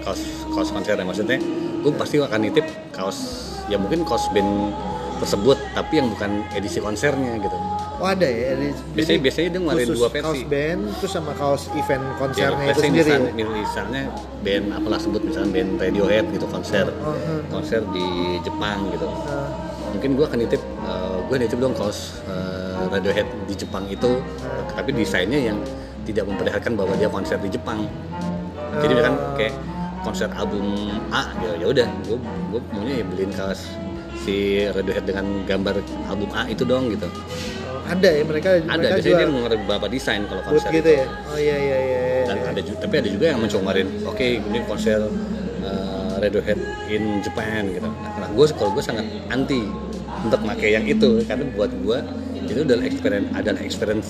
kaos 0.00 0.20
kaos 0.48 0.68
konsernya 0.70 1.04
maksudnya 1.04 1.38
gue 1.78 1.92
pasti 1.94 2.16
akan 2.18 2.40
nitip 2.40 2.64
kaos 2.90 3.18
ya 3.66 3.76
mungkin 3.76 4.02
kaos 4.02 4.26
band 4.30 4.72
tersebut 5.18 5.58
tapi 5.72 5.98
yang 5.98 6.08
bukan 6.08 6.30
edisi 6.52 6.78
konsernya 6.78 7.36
gitu 7.38 7.58
Oh 7.98 8.06
ada 8.06 8.22
ya. 8.22 8.54
Jadi, 8.54 8.70
Biasanya- 8.94 9.22
biasanya 9.26 9.48
dia 9.50 9.58
ngeluarin 9.58 9.88
dua 9.90 10.06
versi. 10.08 10.22
Kaos 10.22 10.42
band 10.46 10.80
terus 11.02 11.10
sama 11.10 11.32
kaos 11.34 11.62
event 11.74 11.98
ya, 12.00 12.14
konsernya 12.14 12.46
itu 12.46 12.62
biasanya 12.62 12.78
sendiri. 12.78 13.02
misalnya, 13.02 13.30
ya? 13.34 13.46
misalnya 13.58 14.02
band 14.38 14.66
apalah 14.70 14.98
sebut 15.02 15.22
misalnya 15.26 15.50
band 15.50 15.70
Radiohead 15.82 16.24
gitu 16.30 16.46
konser 16.46 16.86
Oh, 17.02 17.14
konser 17.50 17.82
di 17.90 18.06
Jepang 18.38 18.86
gitu 18.88 19.02
mungkin 19.90 20.10
gue 20.14 20.24
akan 20.24 20.38
nitip 20.38 20.62
eh, 20.62 21.16
gue 21.26 21.36
nitip 21.40 21.58
dong 21.58 21.74
kaos 21.74 22.22
eh, 22.24 22.67
Radiohead 22.86 23.28
di 23.50 23.54
Jepang 23.58 23.84
itu 23.90 24.22
tapi 24.72 24.94
desainnya 24.94 25.50
yang 25.50 25.58
tidak 26.06 26.24
memperlihatkan 26.30 26.72
bahwa 26.78 26.94
dia 26.96 27.10
konser 27.10 27.36
di 27.42 27.50
Jepang 27.50 27.84
jadi 28.78 28.94
Oh. 28.94 29.02
kan 29.02 29.14
kayak 29.34 29.54
konser 30.06 30.30
album 30.38 30.64
A 31.10 31.26
gitu 31.42 31.54
ya 31.58 31.66
udah 31.66 31.88
gue 32.06 32.18
gue 32.54 32.60
maunya 32.72 32.94
ya 33.02 33.04
beliin 33.04 33.32
kaos 33.34 33.66
si 34.22 34.66
Radiohead 34.70 35.04
dengan 35.04 35.26
gambar 35.44 35.82
album 36.06 36.30
A 36.32 36.46
itu 36.46 36.62
dong 36.62 36.92
gitu 36.94 37.08
oh, 37.08 37.82
ada 37.88 38.08
ya 38.08 38.22
mereka 38.22 38.48
ada 38.62 38.76
mereka 38.78 38.94
biasanya 38.94 39.02
dia 39.02 39.18
jual 39.18 39.30
mengeluarkan 39.32 39.60
beberapa 39.66 39.86
desain 39.90 40.22
kalau 40.28 40.42
konser 40.46 40.68
gitu 40.70 40.90
itu. 40.90 41.00
ya. 41.02 41.06
Oh 41.28 41.38
iya 41.38 41.56
iya 41.56 41.78
iya. 41.78 42.00
iya. 42.00 42.24
dan 42.28 42.36
ada 42.54 42.60
juga 42.62 42.78
tapi 42.86 42.94
ada 43.02 43.08
juga 43.10 43.24
yang 43.32 43.38
mencoba 43.42 43.60
kemarin 43.64 43.86
oke 44.06 44.26
ini 44.26 44.58
konser 44.68 45.00
uh, 45.64 46.12
Radiohead 46.22 46.58
in 46.88 47.02
Japan 47.24 47.62
gitu 47.72 47.88
nah 47.90 48.28
gue 48.30 48.44
kalau 48.54 48.70
gue 48.76 48.84
sangat 48.84 49.06
anti 49.28 49.66
untuk 50.18 50.40
pakai 50.42 50.68
yang 50.74 50.84
itu 50.86 51.22
karena 51.26 51.44
buat 51.54 51.70
gue 51.70 51.98
itu 52.48 52.60
adalah 52.64 52.84
experience 52.84 53.28
adalah 53.32 53.60
experience 53.60 54.08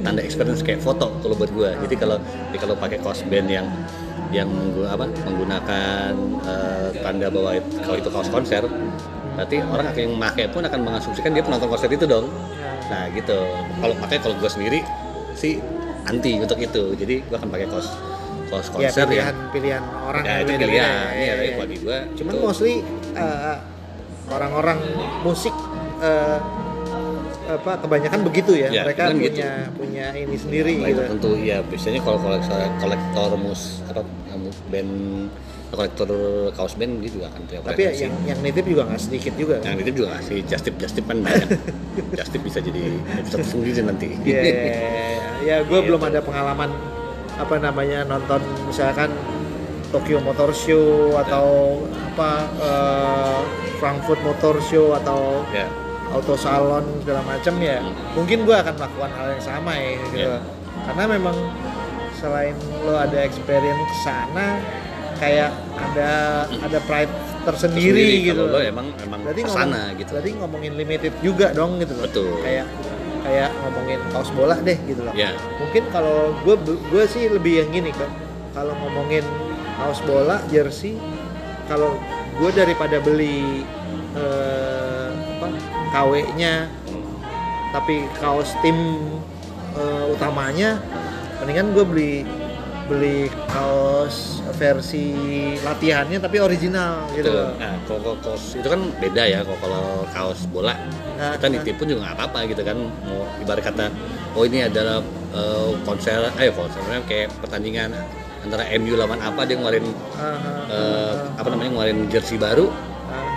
tanda 0.00 0.20
experience 0.22 0.60
kayak 0.62 0.80
foto 0.80 1.10
kalau 1.20 1.34
buat 1.34 1.50
gue 1.50 1.70
jadi 1.86 1.94
kalau 1.98 2.16
jadi 2.50 2.58
kalau 2.58 2.74
pakai 2.78 2.98
kaos 3.02 3.20
band 3.26 3.48
yang 3.50 3.66
yang 4.30 4.46
menggu- 4.46 4.86
apa, 4.86 5.10
menggunakan 5.26 6.14
uh, 6.46 6.88
tanda 7.02 7.26
bahwa 7.26 7.50
kalau 7.82 7.96
itu 7.98 8.08
kaos 8.08 8.30
konser 8.30 8.62
berarti 9.34 9.56
orang 9.58 9.90
yang 9.90 10.10
memakai 10.14 10.46
pun 10.46 10.62
akan 10.62 10.80
mengasumsikan 10.86 11.34
dia 11.34 11.42
penonton 11.42 11.66
konser 11.66 11.90
itu 11.90 12.06
dong. 12.06 12.30
Nah 12.86 13.10
gitu. 13.10 13.38
Kalau 13.80 13.94
pakai 13.98 14.22
kalau 14.22 14.38
gue 14.38 14.50
sendiri 14.50 14.78
sih 15.34 15.58
anti 16.06 16.38
untuk 16.38 16.62
itu. 16.62 16.94
Jadi 16.94 17.26
gue 17.26 17.36
akan 17.36 17.50
pakai 17.50 17.66
kaos 17.74 17.88
kaos 18.50 18.66
Ya 18.78 18.86
konser 18.90 19.06
pilihan 19.10 19.34
yang 19.34 19.50
pilihan 19.50 19.82
orang 19.82 20.22
ya 20.22 20.30
yang 20.30 20.42
itu 20.42 20.52
pilihan. 20.62 20.78
ya, 20.78 20.90
ya, 21.10 21.22
ya, 21.26 21.34
ya. 21.34 21.56
bagi 21.58 21.76
gue 21.82 21.98
Cuman 22.14 22.32
itu, 22.34 22.42
mostly 22.42 22.74
eh, 23.14 23.56
orang-orang 24.28 24.78
musik 25.22 25.54
eh, 25.98 26.38
apa 27.52 27.72
kebanyakan 27.78 28.20
begitu 28.22 28.52
ya. 28.54 28.68
Ya, 28.70 28.82
mereka 28.84 29.08
kan 29.08 29.16
punya 29.16 29.30
gitu. 29.30 29.46
punya 29.74 30.06
ini 30.12 30.36
sendiri 30.36 30.72
gitu. 30.76 30.90
itu 30.92 31.02
tentu 31.08 31.30
ya 31.36 31.56
biasanya 31.62 32.00
kalau 32.00 32.18
kolektor 32.18 32.58
kolektor 32.78 33.30
mus 33.34 33.62
apa 33.86 34.00
band 34.68 34.92
kolektor 35.70 36.08
kaos 36.52 36.74
band 36.74 36.98
dia 36.98 37.10
juga 37.10 37.26
akan 37.30 37.40
punya 37.44 37.60
Tapi 37.62 37.70
ya, 37.76 37.88
koleksi. 37.88 38.02
yang 38.02 38.14
yang 38.26 38.38
nitip 38.40 38.64
juga 38.64 38.82
nggak 38.84 39.00
sedikit 39.00 39.32
juga. 39.34 39.56
yang 39.60 39.78
itu 39.78 39.90
juga 39.94 40.08
ngasih 40.12 40.36
just 40.44 40.62
tip 40.64 40.74
just 40.76 40.94
tip 40.94 41.04
kan 41.04 41.18
banyak 41.20 41.46
just 42.18 42.30
tip 42.30 42.42
bisa 42.42 42.58
jadi 42.58 42.82
episode 43.16 43.44
sendiri 43.44 43.80
nanti 43.80 44.08
Iya, 44.20 44.40
iya, 44.40 44.54
iya. 44.54 44.74
ya 45.48 45.56
gue 45.62 45.70
Gitu. 45.72 45.86
belum 45.86 46.02
ada 46.02 46.20
pengalaman 46.20 46.70
apa 47.32 47.54
namanya 47.56 48.04
nonton 48.04 48.38
misalkan 48.66 49.08
Tokyo 49.90 50.18
Motor 50.20 50.50
Show 50.52 51.14
atau 51.16 51.78
apa 51.88 52.30
eh, 52.58 53.40
Frankfurt 53.78 54.20
Motor 54.20 54.58
Show 54.60 54.92
atau 54.94 55.42
ya 55.50 55.66
auto 56.10 56.34
salon 56.34 56.84
segala 57.02 57.22
macam 57.22 57.54
ya 57.62 57.78
mungkin 58.18 58.42
gue 58.42 58.56
akan 58.56 58.74
melakukan 58.74 59.10
hal 59.14 59.26
yang 59.30 59.42
sama 59.42 59.72
ya 59.78 59.90
gitu. 60.10 60.16
Iya. 60.26 60.38
karena 60.90 61.04
memang 61.06 61.36
selain 62.18 62.56
lo 62.84 62.94
ada 62.98 63.18
experience 63.24 63.80
ke 63.80 63.96
sana 64.04 64.46
kayak 65.20 65.50
ada 65.76 66.10
ada 66.48 66.78
pride 66.88 67.12
tersendiri, 67.40 68.28
gitu. 68.28 68.36
kalau 68.36 68.56
lo 68.56 68.60
emang 68.60 68.92
emang 69.00 69.20
berarti 69.24 69.42
ke 69.44 69.52
sana 69.52 69.88
ngomong, 69.88 70.00
gitu. 70.00 70.10
berarti 70.16 70.30
ngomongin 70.36 70.72
limited 70.76 71.14
juga 71.24 71.56
dong 71.56 71.80
gitu 71.80 71.92
loh. 71.96 72.04
Betul. 72.04 72.30
kayak 72.44 72.66
kayak 73.20 73.50
ngomongin 73.64 74.00
kaos 74.12 74.30
bola 74.32 74.56
deh 74.60 74.78
gitu 74.88 75.00
loh. 75.04 75.14
Ya 75.16 75.36
mungkin 75.60 75.82
kalau 75.92 76.32
gue 76.44 76.56
gue 76.64 77.04
sih 77.08 77.28
lebih 77.28 77.64
yang 77.64 77.68
gini 77.72 77.90
kok 77.92 78.08
kalau 78.56 78.72
ngomongin 78.80 79.24
kaos 79.76 80.00
bola 80.04 80.40
jersey 80.52 80.96
kalau 81.68 81.96
gue 82.40 82.50
daripada 82.56 82.96
beli 83.00 83.64
eh, 84.16 84.79
KW-nya 85.90 86.70
tapi 87.70 88.06
kaos 88.18 88.50
tim 88.62 88.76
eh, 89.78 90.04
utamanya 90.10 90.82
mendingan 91.42 91.72
gue 91.74 91.84
beli 91.86 92.14
beli 92.90 93.30
kaos 93.46 94.42
versi 94.58 95.14
latihannya 95.62 96.18
tapi 96.18 96.42
original 96.42 97.06
gitu 97.14 97.30
Betul. 97.30 97.54
Nah, 97.62 97.74
kalau 97.86 98.18
kaos 98.18 98.44
itu 98.58 98.66
kan 98.66 98.80
beda 98.98 99.22
ya 99.30 99.40
kalau 99.46 99.58
kalau 99.62 99.86
kaos 100.10 100.40
bola. 100.50 100.74
Nah, 101.14 101.38
kita 101.38 101.46
nah. 101.46 101.54
nitip 101.62 101.74
pun 101.78 101.86
juga 101.86 102.00
nggak 102.02 102.16
apa-apa 102.18 102.38
gitu 102.50 102.62
kan. 102.66 102.76
Mau 103.06 103.22
ibarat 103.38 103.62
kata, 103.62 103.86
oh 104.34 104.42
ini 104.42 104.66
adalah 104.66 104.98
eh, 105.30 105.70
konser, 105.86 106.18
eh 106.42 106.50
konsernya 106.50 106.98
kayak 107.06 107.30
pertandingan 107.38 107.94
antara 108.42 108.66
MU 108.74 108.98
lawan 108.98 109.20
apa 109.22 109.46
dia 109.46 109.54
ngeluarin 109.54 109.86
Ah, 110.18 110.34
ah, 110.34 110.64
eh, 110.66 111.12
apa 111.38 111.48
namanya 111.54 111.70
ngeluarin 111.70 112.10
jersey 112.10 112.36
baru. 112.42 112.66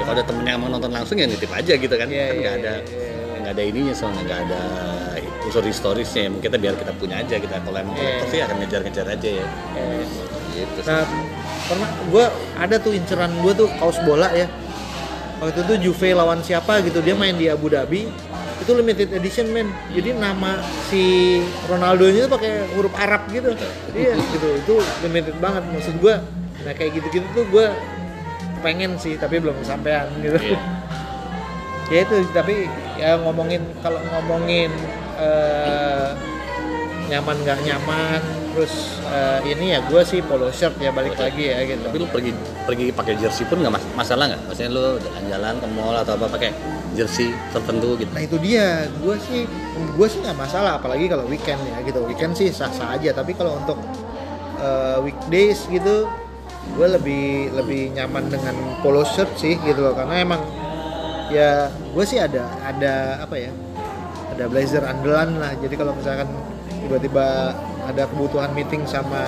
Ya 0.03 0.12
kalau 0.12 0.19
ada 0.19 0.27
temennya 0.27 0.51
yang 0.60 0.62
mau 0.67 0.67
nonton 0.67 0.91
langsung 0.91 1.15
ya 1.15 1.24
nitip 1.31 1.48
aja 1.48 1.74
gitu 1.79 1.95
kan. 1.95 2.12
Iya, 2.12 2.27
kan 2.27 2.36
nggak 2.36 2.55
iya, 2.60 2.60
ada 2.60 2.74
iya, 2.75 3.00
iya. 3.07 3.38
nggak 3.39 3.53
ada 3.55 3.63
ininya 3.63 3.93
soalnya 3.95 4.22
nggak 4.27 4.39
ada 4.51 4.62
unsur 5.48 5.63
historisnya. 5.63 6.27
Mungkin 6.27 6.43
kita 6.43 6.57
biar 6.60 6.75
kita 6.75 6.91
punya 7.00 7.15
aja 7.24 7.36
kita 7.39 7.55
kalau 7.63 7.77
emang 7.79 7.95
Iya. 7.95 8.03
kolektor 8.03 8.27
sih 8.27 8.39
akan 8.43 8.55
ngejar-ngejar 8.60 9.05
aja 9.07 9.29
ya. 9.31 9.45
Gitu. 10.51 10.79
sih. 10.83 10.91
Nah, 10.91 11.07
pernah 11.72 11.89
gue 12.12 12.25
ada 12.60 12.75
tuh 12.83 12.91
inceran 12.91 13.31
gue 13.39 13.53
tuh 13.55 13.67
kaos 13.79 13.95
bola 14.03 14.27
ya. 14.36 14.51
Waktu 15.39 15.60
itu 15.72 15.74
Juve 15.88 16.10
lawan 16.12 16.43
siapa 16.43 16.83
gitu 16.83 17.00
dia 17.00 17.15
main 17.15 17.39
di 17.39 17.48
Abu 17.48 17.72
Dhabi. 17.72 18.12
Itu 18.60 18.75
limited 18.75 19.07
edition 19.15 19.55
men. 19.55 19.72
Jadi 19.95 20.19
nama 20.19 20.60
si 20.91 21.39
Ronaldo-nya 21.72 22.27
tuh 22.27 22.36
pakai 22.36 22.75
huruf 22.75 22.91
Arab 23.00 23.24
gitu. 23.31 23.55
iya 23.95 24.19
gitu. 24.19 24.48
Itu 24.67 24.75
limited 25.07 25.39
banget 25.39 25.63
maksud 25.72 25.95
gue. 26.03 26.15
Nah 26.67 26.75
kayak 26.75 26.91
gitu-gitu 26.91 27.24
tuh 27.31 27.48
gue 27.48 27.72
pengen 28.63 28.96
sih 28.96 29.20
tapi 29.20 29.43
belum 29.43 29.60
kesampaian 29.60 30.08
gitu. 30.24 30.39
Iya. 30.39 30.60
ya 31.93 32.00
itu 32.08 32.15
tapi 32.32 32.72
ya 32.96 33.20
ngomongin 33.20 33.62
kalau 33.84 34.00
ngomongin 34.15 34.72
eh, 35.20 36.10
nyaman 37.12 37.36
nggak 37.43 37.60
nyaman 37.67 38.22
terus 38.55 38.98
eh, 39.12 39.39
ini 39.51 39.75
ya 39.75 39.79
gue 39.84 40.01
sih 40.01 40.24
polo 40.24 40.48
shirt 40.50 40.79
ya 40.79 40.89
balik 40.89 41.20
lagi 41.20 41.51
ya 41.51 41.60
gitu 41.67 41.84
Tapi 41.84 41.98
lu 42.00 42.08
pergi 42.08 42.32
pergi 42.63 42.86
pakai 42.89 43.13
jersey 43.20 43.43
pun 43.46 43.60
nggak 43.60 43.74
mas- 43.75 43.93
masalah 43.93 44.32
nggak? 44.32 44.41
Maksudnya 44.48 44.72
lu 44.72 44.86
jalan-jalan 45.03 45.53
ke 45.60 45.67
mall 45.75 45.96
atau 46.00 46.13
apa 46.15 46.25
pakai 46.32 46.50
jersey 46.93 47.34
tertentu 47.50 47.98
gitu? 47.98 48.13
nah 48.13 48.22
itu 48.22 48.38
dia 48.38 48.86
gue 49.01 49.15
sih 49.25 49.50
gue 49.98 50.08
sih 50.08 50.22
nggak 50.22 50.38
masalah 50.38 50.77
apalagi 50.77 51.10
kalau 51.10 51.25
weekend 51.25 51.58
ya 51.65 51.82
gitu 51.82 52.05
weekend 52.05 52.38
sih 52.38 52.53
sah 52.53 52.70
sah 52.70 52.93
aja 52.93 53.10
tapi 53.17 53.34
kalau 53.34 53.58
untuk 53.58 53.82
eh, 54.62 54.98
weekdays 55.01 55.65
gitu 55.74 56.05
gue 56.74 56.88
lebih 56.88 57.53
lebih 57.53 57.91
nyaman 57.93 58.32
dengan 58.32 58.55
polo 58.82 59.03
shirt 59.03 59.29
sih 59.38 59.60
gitu 59.62 59.84
loh 59.84 59.93
karena 59.93 60.24
emang 60.24 60.41
ya 61.29 61.67
gue 61.70 62.05
sih 62.08 62.17
ada 62.17 62.50
ada 62.63 63.22
apa 63.22 63.36
ya 63.38 63.51
ada 64.34 64.50
blazer 64.50 64.82
andalan 64.82 65.38
lah. 65.38 65.53
Jadi 65.62 65.75
kalau 65.77 65.93
misalkan 65.93 66.25
tiba-tiba 66.84 67.53
ada 67.86 68.03
kebutuhan 68.10 68.50
meeting 68.58 68.82
sama 68.89 69.22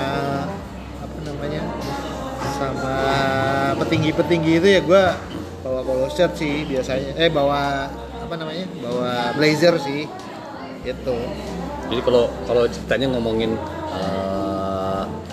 apa 0.99 1.17
namanya 1.21 1.61
sama 2.57 2.95
petinggi-petinggi 3.77 4.51
itu 4.63 4.67
ya 4.67 4.81
gue 4.81 5.03
bawa 5.61 5.81
polo 5.85 6.07
shirt 6.09 6.33
sih 6.33 6.65
biasanya. 6.65 7.13
Eh 7.21 7.29
bawa 7.29 7.89
apa 8.25 8.33
namanya 8.41 8.65
bawa 8.81 9.37
blazer 9.37 9.77
sih 9.77 10.09
itu 10.85 11.17
Jadi 11.85 12.01
kalau 12.01 12.29
kalau 12.49 12.65
ceritanya 12.65 13.13
ngomongin 13.13 13.53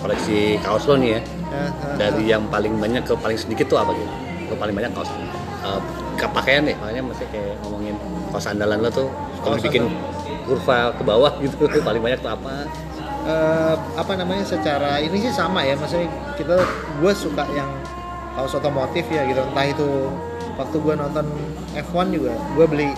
koleksi 0.03 0.37
kaos 0.59 0.83
lo 0.85 0.95
nih 0.95 1.17
ya, 1.17 1.21
Ya, 1.47 1.65
dari 1.95 2.23
yang 2.25 2.49
paling 2.49 2.75
banyak 2.75 3.05
ke 3.05 3.13
paling 3.15 3.37
sedikit 3.37 3.69
tuh 3.69 3.77
apa 3.77 3.93
gitu? 3.93 4.09
Lo 4.49 4.55
paling 4.55 4.73
banyak 4.73 4.91
kaos. 4.91 5.07
Eh, 5.63 5.79
ke 6.13 6.25
pakaian 6.27 6.61
deh, 6.61 6.73
makanya 6.75 7.01
masih 7.05 7.25
kayak 7.29 7.55
ngomongin 7.61 7.95
kaos 8.29 8.45
andalan 8.45 8.77
lo 8.77 8.89
tuh 8.89 9.07
kalau 9.39 9.55
bikin 9.57 9.85
kurva 10.43 10.91
ke 10.91 11.03
bawah 11.03 11.31
gitu 11.39 11.55
paling 11.87 12.01
banyak 12.01 12.19
tuh 12.19 12.31
apa? 12.31 12.67
eh, 13.23 13.75
apa 13.95 14.11
namanya 14.13 14.43
secara 14.43 14.99
ini 14.99 15.15
sih 15.21 15.31
sama 15.31 15.63
ya 15.63 15.79
maksudnya 15.79 16.11
kita 16.35 16.59
gue 16.99 17.13
suka 17.15 17.47
yang 17.53 17.71
kaos 18.33 18.51
otomotif 18.51 19.05
ya 19.07 19.23
gitu. 19.23 19.39
Entah 19.39 19.63
itu 19.63 19.87
waktu 20.53 20.75
gue 20.75 20.93
nonton 20.93 21.25
F1 21.71 22.05
juga 22.11 22.33
gue 22.33 22.65
beli. 22.67 22.89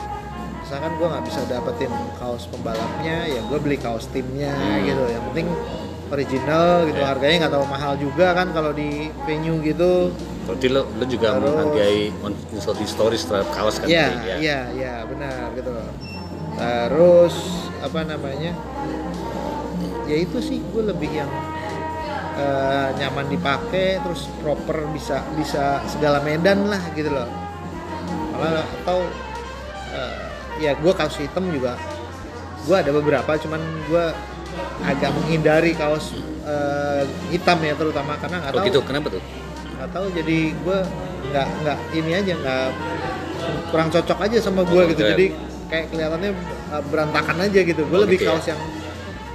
Misalkan 0.63 0.97
gue 0.97 1.05
nggak 1.05 1.24
bisa 1.24 1.43
dapetin 1.45 1.91
kaos 2.17 2.50
pembalapnya 2.50 3.27
ya 3.27 3.41
gue 3.43 3.59
beli 3.59 3.77
kaos 3.77 4.09
timnya 4.09 4.50
Hmm. 4.50 4.81
gitu. 4.81 5.03
Yang 5.05 5.24
penting 5.29 5.47
original 6.15 6.88
gitu 6.88 6.98
Ya. 6.98 7.07
harganya 7.12 7.36
nggak 7.45 7.51
terlalu 7.51 7.69
mahal 7.69 7.93
juga 7.95 8.27
kan 8.31 8.48
kalau 8.51 8.72
di 8.72 8.89
venue 9.24 9.60
gitu 9.62 10.15
Berarti 10.45 10.67
lo, 10.69 10.86
lo 10.88 11.05
juga 11.05 11.27
Terus- 11.34 11.41
menghargai 11.43 12.00
unsur 12.53 12.75
historis 12.77 13.25
terhadap 13.25 13.50
kaos 13.50 13.81
kan? 13.81 13.89
Iya, 13.89 14.05
berarti, 14.07 14.29
ya? 14.29 14.36
iya, 14.38 14.60
iya, 14.72 14.93
benar 15.03 15.45
gitu. 15.53 15.74
terus 16.55 17.36
apa 17.84 18.07
namanya 18.07 18.55
ya 20.05 20.15
itu 20.15 20.39
sih 20.39 20.63
gue 20.63 20.88
lebih 20.88 21.12
yang 21.12 21.27
eh, 22.36 22.88
nyaman 22.95 23.27
dipakai 23.27 24.00
terus 24.00 24.31
proper 24.39 24.88
bisa 24.89 25.19
bisa 25.36 25.84
segala 25.86 26.24
medan 26.24 26.72
lah 26.72 26.79
gitu 26.95 27.12
loh 27.12 27.27
Malah 28.36 28.63
atau 28.63 29.03
eh, 29.91 30.25
ya 30.62 30.72
gue 30.75 30.93
kaos 30.93 31.19
hitam 31.19 31.43
juga 31.51 31.75
gue 32.63 32.75
ada 32.75 32.91
beberapa 32.91 33.36
cuman 33.36 33.60
gue 33.91 34.05
agak 34.81 35.09
menghindari 35.11 35.71
kaos 35.71 36.13
eh, 36.41 37.03
hitam 37.29 37.57
ya 37.59 37.73
terutama 37.73 38.15
karena 38.15 38.37
nggak 38.39 38.51
Oh 38.51 38.59
tahu 38.59 38.67
gitu, 38.67 38.79
kenapa 38.81 39.07
tuh? 39.09 39.23
nggak 39.75 39.89
tahu 39.91 40.05
jadi 40.13 40.37
gue 40.53 40.79
nggak 41.25 41.47
nggak 41.59 41.77
ini 41.93 42.11
aja 42.13 42.33
nggak 42.33 42.67
kurang 43.67 43.89
cocok 43.89 44.19
aja 44.21 44.37
sama 44.39 44.61
gue 44.63 44.81
gitu 44.89 45.01
Oke. 45.01 45.11
jadi 45.11 45.25
kayak 45.65 45.85
kelihatannya 45.89 46.31
uh, 46.69 46.83
berantakan 46.85 47.37
aja 47.41 47.59
gitu 47.61 47.81
gue 47.83 47.93
Oh, 47.93 48.03
lebih 48.03 48.17
gitu 48.17 48.25
ya? 48.25 48.31
kaos 48.31 48.45
yang 48.47 48.61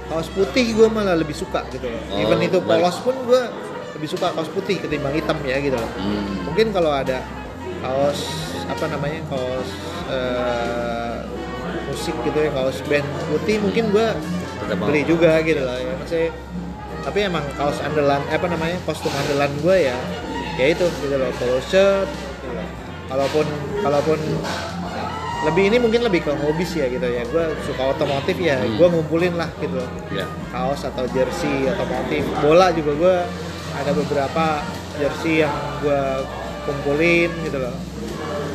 kaos 0.07 0.27
putih 0.27 0.65
gue 0.71 0.87
malah 0.87 1.13
lebih 1.13 1.31
suka 1.33 1.61
gitu 1.69 1.87
Oh, 1.87 2.17
even 2.17 2.39
itu 2.41 2.57
polos 2.59 2.97
pun 2.99 3.15
gue 3.21 3.41
lebih 3.93 4.09
suka 4.09 4.33
kaos 4.33 4.49
putih 4.49 4.75
ketimbang 4.77 5.13
hitam 5.13 5.37
ya 5.41 5.59
gitu 5.59 5.77
Hmm. 5.77 6.43
mungkin 6.43 6.73
kalau 6.73 6.89
ada 6.89 7.21
kaos 7.79 8.19
apa 8.65 8.85
namanya 8.87 9.21
kaos 9.27 9.69
eh, 10.09 11.17
musik 11.85 12.15
gitu 12.17 12.37
ya 12.39 12.49
kaos 12.51 12.77
band 12.83 13.05
putih 13.29 13.59
mungkin 13.59 13.91
gue 13.91 14.07
Tetap 14.61 14.77
mau. 14.77 14.87
beli 14.87 15.01
juga 15.03 15.31
gitu 15.41 15.59
loh 15.59 15.75
ya 15.75 15.93
maksudnya 15.95 16.29
tapi 17.01 17.19
emang 17.23 17.41
kaos 17.55 17.81
andalan 17.81 18.21
eh, 18.27 18.35
apa 18.35 18.47
namanya 18.47 18.77
kostum 18.83 19.09
andalan 19.11 19.49
gue 19.57 19.77
ya 19.83 19.97
ya 20.53 20.65
itu 20.67 20.85
gitu 20.99 21.15
loh 21.15 21.29
polo 21.33 21.57
shirt 21.59 22.05
gitu 22.37 22.49
loh. 22.51 22.67
kalaupun 23.07 23.45
kalaupun 23.81 24.19
lebih 25.41 25.63
ini 25.65 25.77
mungkin 25.77 26.05
lebih 26.05 26.21
ke 26.21 26.31
hobi 26.35 26.61
sih 26.61 26.79
ya 26.79 26.87
gitu 26.87 27.01
ya 27.03 27.25
gue 27.25 27.43
suka 27.65 27.89
otomotif 27.89 28.37
ya 28.37 28.61
Hmm. 28.61 28.77
gue 28.77 28.87
ngumpulin 28.87 29.33
lah 29.33 29.49
gitu 29.57 29.73
loh 29.73 29.89
Ya. 30.09 30.29
kaos 30.49 30.85
atau 30.85 31.09
jersey 31.09 31.65
otomotif 31.65 32.21
bola 32.37 32.69
juga 32.69 32.91
gue 32.93 33.15
ada 33.73 33.91
beberapa 33.91 34.61
jersey 34.95 35.41
yang 35.41 35.53
gue 35.81 36.01
kumpulin 36.61 37.33
gitu 37.41 37.57
loh 37.57 37.73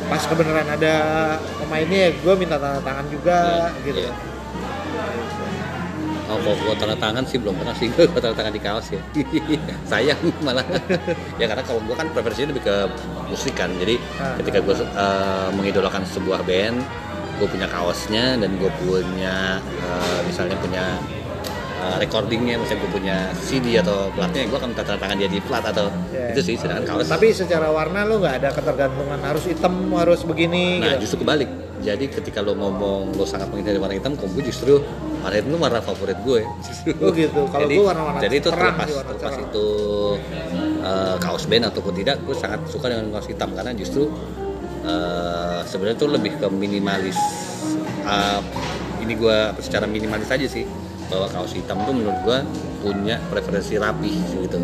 pas 0.07 0.23
kebenaran 0.23 0.63
ada 0.65 0.95
pemainnya 1.59 2.07
ya 2.07 2.11
gue 2.15 2.33
minta 2.39 2.55
tanda 2.55 2.79
tangan 2.79 3.05
juga 3.11 3.39
Iya, 3.75 3.83
gitu 3.83 3.99
iya. 4.07 4.11
Oh, 6.27 6.35
kalau 6.37 6.55
gua 6.61 6.75
tanda 6.75 6.95
tangan 6.95 7.23
sih 7.23 7.37
belum 7.37 7.55
pernah 7.55 7.71
sih 7.73 7.87
gua 7.95 8.19
tanda 8.19 8.35
tangan 8.35 8.51
di 8.51 8.59
kaos 8.59 8.87
ya. 8.89 8.99
Sayang 9.91 10.19
malah. 10.41 10.65
ya 11.41 11.45
karena 11.45 11.63
kalau 11.63 11.79
gua 11.81 11.95
kan 11.95 12.11
preferensinya 12.11 12.51
lebih 12.51 12.63
ke 12.63 12.75
musik 13.27 13.53
kan. 13.53 13.71
Jadi 13.73 13.95
Ah. 14.17 14.35
ketika 14.37 14.59
gua 14.59 14.75
eh, 14.75 15.49
mengidolakan 15.51 16.03
sebuah 16.05 16.43
band, 16.43 16.83
gua 17.37 17.47
punya 17.47 17.67
kaosnya 17.67 18.35
dan 18.35 18.51
gua 18.55 18.67
punya 18.75 19.59
eh, 19.63 20.19
misalnya 20.23 20.57
punya 20.57 20.99
eh, 21.77 21.95
recordingnya, 21.97 22.57
misalnya 22.57 22.81
gua 22.81 22.91
punya 22.93 23.17
CD 23.39 23.77
atau 23.77 24.11
platnya, 24.11 24.43
gua 24.45 24.59
akan 24.59 24.69
minta 24.71 24.83
tanda 24.83 24.99
tangan 24.99 25.17
dia 25.17 25.29
di 25.29 25.39
plat 25.39 25.63
atau 25.63 25.87
Iya. 26.09 26.35
itu 26.35 26.41
sih 26.43 26.55
sedangkan 26.57 26.83
kaos. 26.85 27.07
Tapi 27.07 27.31
secara 27.31 27.69
warna 27.69 28.03
lo 28.03 28.19
nggak 28.19 28.35
ada 28.37 28.49
ketergantungan 28.51 29.19
harus 29.21 29.43
hitam 29.45 29.73
harus 29.93 30.21
begini 30.21 30.81
Nah, 30.81 30.91
gitu. 30.93 31.07
justru 31.07 31.17
kebalik. 31.23 31.47
Jadi 31.77 32.09
ketika 32.09 32.41
lo 32.41 32.51
ngomong 32.51 33.13
lo 33.13 33.23
sangat 33.23 33.47
menghindari 33.47 33.77
warna 33.77 33.95
hitam, 33.95 34.17
kalau 34.17 34.33
gue 34.33 34.43
justru 34.43 34.81
warna 35.23 35.37
itu 35.39 35.57
warna 35.57 35.79
favorit 35.81 36.19
gue. 36.21 36.41
Oh 37.03 37.11
gitu. 37.11 37.41
Kalau 37.49 37.67
jadi, 37.67 37.75
gue 37.75 37.85
warna-warna 37.85 38.19
jadi 38.23 38.35
itu 38.39 38.49
terlepas, 38.49 38.87
warna 38.89 39.13
terlepas 39.15 39.35
itu 39.41 39.67
eh, 40.81 41.15
kaos 41.19 41.43
band 41.49 41.63
ataupun 41.69 41.93
tidak, 41.95 42.15
gue 42.23 42.35
sangat 42.37 42.61
suka 42.69 42.85
dengan 42.91 43.11
kaos 43.13 43.27
hitam 43.27 43.49
karena 43.53 43.71
justru 43.75 44.07
eh, 44.85 45.59
sebenarnya 45.67 45.97
itu 45.99 46.07
lebih 46.07 46.31
ke 46.39 46.47
minimalis. 46.51 47.19
eh, 48.07 48.41
ini 49.03 49.13
gue 49.15 49.37
secara 49.63 49.87
minimalis 49.87 50.27
aja 50.31 50.47
sih 50.47 50.67
bahwa 51.07 51.27
kaos 51.31 51.55
hitam 51.55 51.79
tuh 51.87 51.95
menurut 51.95 52.19
gue 52.27 52.39
punya 52.83 53.15
preferensi 53.31 53.79
rapi 53.79 54.11
gitu 54.43 54.59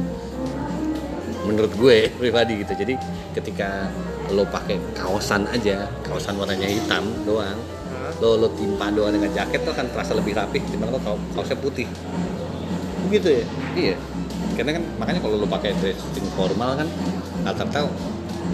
menurut 1.48 1.72
gue 1.76 2.08
pribadi 2.20 2.64
gitu 2.64 2.76
jadi 2.76 2.96
ketika 3.36 3.88
lo 4.32 4.48
pakai 4.48 4.80
kaosan 4.96 5.48
aja 5.52 5.88
kaosan 6.08 6.40
warnanya 6.40 6.68
hitam 6.68 7.04
doang? 7.28 7.60
Lo 8.24 8.40
lo 8.40 8.48
timpa 8.56 8.88
doang 8.88 9.12
dengan 9.12 9.28
jaket 9.30 9.60
tuh 9.62 9.76
akan 9.76 9.92
terasa 9.92 10.16
lebih 10.16 10.32
rapih 10.32 10.64
dibanding 10.64 10.96
lo 10.96 11.00
kau- 11.04 11.20
kaosnya 11.36 11.60
putih 11.60 11.84
Begitu 13.04 13.28
ya. 13.30 13.46
iya 13.76 13.96
karena 14.54 14.78
kan 14.78 14.84
makanya 14.96 15.20
kalau 15.20 15.36
lo 15.36 15.48
pakai 15.50 15.76
dressing 15.76 16.30
formal 16.32 16.78
kan 16.78 16.88
rata-rata 17.44 17.90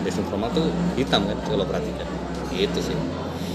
dressing 0.02 0.26
formal 0.26 0.50
tuh 0.50 0.66
hitam 0.96 1.22
kan 1.24 1.38
kalau 1.46 1.64
perhatikan 1.64 2.08
itu 2.50 2.80
sih 2.82 2.98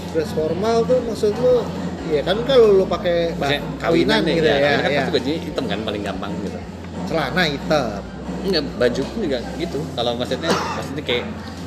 Dress 0.09 0.31
formal 0.31 0.87
tuh 0.87 1.03
maksud 1.03 1.35
lo 1.35 1.67
ya 2.07 2.23
kan 2.23 2.39
kalau 2.47 2.71
lo 2.73 2.85
pakai 2.87 3.35
Maksudnya 3.35 3.61
kawinan 3.75 4.19
nih, 4.23 4.39
gitu 4.39 4.47
ya, 4.47 4.55
kawinan 4.55 4.79
kan 4.79 4.87
ya. 4.87 4.97
pasti 4.97 5.11
bajunya 5.11 5.39
hitam 5.43 5.63
kan 5.67 5.79
paling 5.83 6.01
gampang 6.01 6.31
gitu 6.39 6.59
celana 7.05 7.43
hitam. 7.45 7.99
Enggak, 8.41 8.63
baju 8.77 9.01
pun 9.03 9.17
juga 9.21 9.37
gitu. 9.57 9.77
Kalau 9.93 10.11
maksudnya, 10.15 10.49
maksudnya 10.49 11.03
kayak 11.03 11.25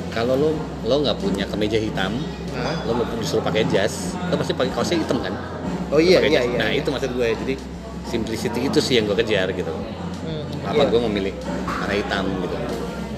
kalau 0.09 0.35
lo 0.35 0.49
lo 0.83 0.95
nggak 0.99 1.15
punya 1.15 1.45
kemeja 1.45 1.75
hitam, 1.75 2.19
Lo 2.87 2.91
mau 2.95 3.05
disuruh 3.19 3.43
pakai 3.43 3.63
jas, 3.67 4.15
lo 4.29 4.35
pasti 4.35 4.53
pakai 4.53 4.71
kaosnya 4.73 4.97
hitam 5.01 5.17
kan? 5.21 5.33
Oh 5.89 5.97
iya 6.01 6.21
iya 6.21 6.41
iya. 6.45 6.57
Nah 6.59 6.69
iya. 6.69 6.79
itu 6.81 6.89
maksud 6.89 7.11
gue. 7.13 7.27
Jadi 7.33 7.53
simplicity 8.05 8.59
itu 8.69 8.79
sih 8.81 8.97
yang 8.97 9.05
gue 9.05 9.17
kejar 9.17 9.49
gitu. 9.53 9.71
Hmm, 10.25 10.43
Apa 10.65 10.83
iya. 10.85 10.91
gue 10.91 11.01
memilih 11.09 11.33
warna 11.65 11.93
hitam 11.93 12.25
gitu? 12.45 12.55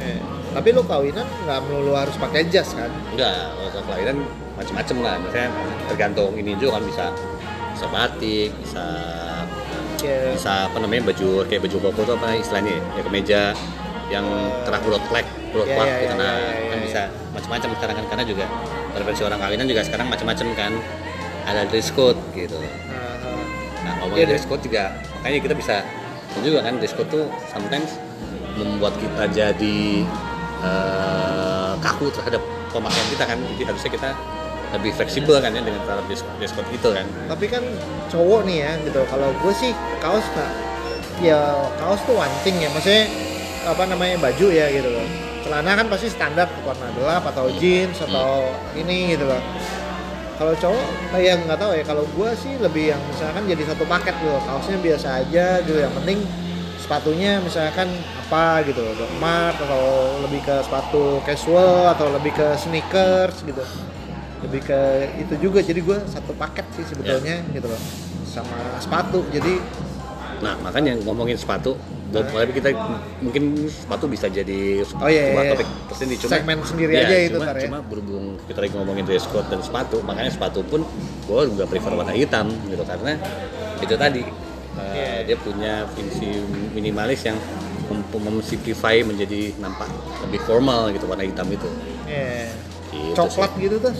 Eh, 0.02 0.20
Tapi 0.52 0.68
lo 0.76 0.84
kawinan 0.84 1.28
nggak 1.48 1.60
melulu 1.68 1.94
harus 1.96 2.16
pakai 2.20 2.48
jas 2.52 2.76
kan? 2.76 2.92
Enggak, 3.16 3.56
kalau 3.56 3.70
soal 3.72 3.84
kelahiran 3.88 4.18
macam-macam 4.60 4.96
lah. 5.04 5.16
Maksudnya 5.24 5.48
tergantung 5.88 6.32
ini 6.36 6.52
juga 6.60 6.80
kan 6.80 6.84
bisa 6.88 7.06
bisa 7.72 7.86
batik, 7.90 8.50
bisa 8.62 8.86
Ya, 10.02 10.34
bisa 10.34 10.66
apa 10.66 10.82
namanya 10.82 11.14
baju 11.14 11.46
kayak 11.46 11.62
baju 11.62 11.78
koko 11.78 12.02
tuh 12.02 12.14
apa 12.18 12.34
istilahnya 12.34 12.74
ya, 12.74 12.82
ya 12.98 13.02
kemeja 13.06 13.42
yang 14.12 14.28
kerak 14.68 14.82
broadcloth 14.84 15.28
broadcloth 15.56 15.88
Ya, 15.88 15.96
ya, 15.96 16.02
gitu 16.04 16.16
ya, 16.16 16.20
nah 16.20 16.36
ya, 16.36 16.52
ya, 16.52 16.68
kan 16.68 16.78
ya. 16.78 16.84
bisa 16.86 17.02
macam-macam 17.32 17.70
sekarang 17.80 17.96
kan 17.96 18.06
karena 18.12 18.24
juga 18.28 18.46
preferensi 18.92 19.24
orang 19.24 19.40
kawinan 19.40 19.66
juga 19.72 19.82
sekarang 19.88 20.08
macam-macam 20.12 20.48
kan 20.54 20.72
ada 21.48 21.62
dress 21.72 21.90
code 21.96 22.20
gitu 22.36 22.60
nah, 22.60 23.16
nah. 23.24 23.44
nah 23.88 23.94
ngomongin 24.04 24.28
Iya, 24.28 24.28
dress 24.36 24.46
code 24.46 24.62
juga 24.68 24.84
makanya 25.20 25.40
kita 25.40 25.56
bisa 25.56 25.76
juga 26.44 26.60
kan 26.64 26.74
dress 26.80 26.94
code 26.96 27.10
tuh 27.12 27.26
sometimes 27.48 27.96
membuat 28.60 28.94
kita 29.00 29.24
jadi 29.32 29.80
eh, 30.62 31.72
kaku 31.80 32.12
terhadap 32.14 32.44
pemakaian 32.72 33.08
kita 33.12 33.24
kan 33.26 33.38
jadi 33.56 33.64
harusnya 33.72 33.92
kita 33.92 34.10
lebih 34.72 34.92
fleksibel 34.96 35.36
kan 35.44 35.52
ya 35.52 35.60
dengan 35.60 35.84
terhadap 35.84 36.06
dress 36.08 36.24
dress 36.40 36.54
code 36.56 36.70
itu 36.72 36.90
kan 36.96 37.04
Tapi 37.28 37.46
kan 37.52 37.64
cowok 38.08 38.48
nih 38.48 38.58
ya 38.64 38.72
gitu. 38.88 39.00
Kalau 39.04 39.30
gue 39.36 39.54
sih 39.56 39.72
kaos 40.00 40.24
nggak, 40.24 40.52
ya 41.20 41.40
kaos 41.76 42.00
tuh 42.08 42.16
one 42.16 42.32
thing 42.48 42.56
ya. 42.56 42.72
Maksudnya 42.72 43.04
apa 43.66 43.84
namanya 43.86 44.18
baju 44.18 44.48
ya 44.50 44.70
gitu 44.74 44.90
loh. 44.90 45.06
Celana 45.42 45.72
kan 45.74 45.88
pasti 45.90 46.08
standar 46.10 46.48
warna 46.66 46.88
gelap 46.98 47.24
atau 47.34 47.50
jeans 47.58 47.98
atau 48.02 48.50
ini 48.78 49.18
gitu 49.18 49.26
loh. 49.26 49.42
Kalau 50.38 50.54
cowok 50.58 50.86
kayak 51.14 51.46
nggak 51.46 51.60
tahu 51.60 51.72
ya. 51.78 51.84
Kalau 51.86 52.04
gue 52.06 52.30
sih 52.38 52.54
lebih 52.58 52.94
yang 52.94 53.02
misalkan 53.10 53.46
jadi 53.46 53.64
satu 53.70 53.86
paket 53.86 54.16
loh. 54.26 54.42
Kaosnya 54.42 54.78
biasa 54.82 55.08
aja 55.26 55.62
gitu. 55.62 55.78
Yang 55.78 55.94
penting 56.02 56.20
sepatunya 56.82 57.38
misalkan 57.42 57.88
apa 58.28 58.66
gitu 58.66 58.82
loh. 58.82 59.10
Mart 59.22 59.58
atau 59.62 60.18
lebih 60.26 60.42
ke 60.42 60.56
sepatu 60.66 61.22
casual 61.26 61.94
atau 61.94 62.10
lebih 62.10 62.34
ke 62.34 62.48
sneakers 62.58 63.46
gitu 63.46 63.62
lebih 64.42 64.66
ke 64.66 64.82
itu 65.22 65.38
juga 65.38 65.62
jadi 65.62 65.78
gue 65.78 66.02
satu 66.10 66.34
paket 66.34 66.66
sih 66.74 66.82
sebetulnya 66.82 67.46
gitu 67.54 67.70
loh 67.70 67.78
sama 68.26 68.58
sepatu 68.82 69.22
jadi 69.30 69.62
Nah, 70.42 70.58
makanya 70.58 70.98
ngomongin 71.06 71.38
sepatu, 71.38 71.78
tapi 72.14 72.52
kita 72.52 72.70
mungkin 73.20 73.44
sepatu 73.66 74.06
bisa 74.06 74.28
jadi 74.28 74.84
Oh, 74.94 75.08
iya, 75.08 75.32
sebuah 75.32 75.44
iya. 75.44 75.52
topik 75.54 75.68
tersendiri 75.88 76.18
cuma 76.20 76.32
Segmen 76.34 76.58
sendiri 76.62 76.92
Iya, 76.92 77.02
aja 77.02 77.16
itu 77.22 77.32
cuma, 77.34 77.46
ya. 77.48 77.62
cuma 77.62 77.78
berhubung 77.82 78.26
kita 78.44 78.60
lagi 78.60 78.74
ngomongin 78.74 79.04
dress 79.06 79.26
code 79.26 79.48
dan 79.48 79.60
sepatu, 79.60 79.98
makanya 80.02 80.30
sepatu 80.30 80.60
pun 80.62 80.84
gue 81.24 81.42
juga 81.48 81.64
prefer 81.64 81.92
warna 81.92 82.12
hitam 82.12 82.52
gitu 82.66 82.84
karena 82.84 83.16
itu 83.78 83.96
tadi 83.96 84.22
uh, 84.74 84.92
Iya. 84.92 85.24
dia 85.26 85.38
punya 85.38 85.74
fungsi 85.88 86.28
minimalis 86.72 87.24
yang 87.24 87.40
mem- 87.88 88.08
memsimplify 88.14 89.00
menjadi 89.02 89.56
nampak 89.58 89.88
lebih 90.22 90.40
formal 90.42 90.90
gitu 90.90 91.06
warna 91.06 91.24
hitam 91.24 91.48
itu. 91.48 91.68
ya 92.06 92.52
Gitu 92.92 93.16
coklat 93.16 93.52
gitu 93.56 93.80
tuh 93.80 93.96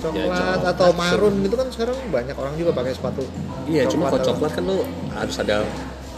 coklat 0.00 0.22
Ya, 0.22 0.26
coklat. 0.54 0.70
atau 0.70 0.88
marun 0.92 1.34
gitu 1.40 1.54
kan 1.54 1.66
sekarang 1.68 1.98
banyak 2.08 2.32
orang 2.32 2.54
juga 2.54 2.70
pakai 2.72 2.94
sepatu 2.94 3.26
Iya, 3.66 3.84
cuma 3.86 4.06
kalau 4.06 4.22
coklat 4.24 4.50
kan 4.52 4.64
lo 4.64 4.86
harus 5.10 5.36
ada 5.36 5.66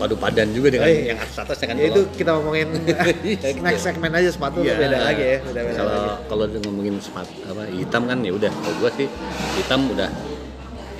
padu 0.03 0.19
padan 0.19 0.51
juga 0.51 0.69
dengan 0.69 0.85
Oh, 0.85 0.93
iya. 0.93 1.05
yang 1.09 1.19
atas 1.19 1.37
atasnya 1.39 1.67
kan. 1.69 1.77
ya 1.77 1.87
itu 1.87 2.03
kalau- 2.03 2.17
kita 2.19 2.31
ngomongin 2.35 2.69
Iya, 3.23 3.49
next 3.57 3.71
gitu. 3.73 3.87
segmen 3.87 4.11
aja 4.11 4.29
sepatu 4.29 4.59
Iya. 4.61 4.75
beda 4.77 4.99
lagi 5.01 5.23
ya 5.23 5.39
beda 5.41 5.61
beda 5.63 5.77
kalau 5.79 5.95
lagi 5.95 6.11
kalau 6.27 6.45
ngomongin 6.61 6.95
sepatu 6.99 7.33
apa 7.45 7.63
hitam 7.71 8.03
kan 8.05 8.19
ya 8.21 8.33
udah 8.33 8.51
kalau 8.53 8.75
gua 8.77 8.91
sih 8.93 9.07
hitam 9.55 9.81
udah 9.89 10.11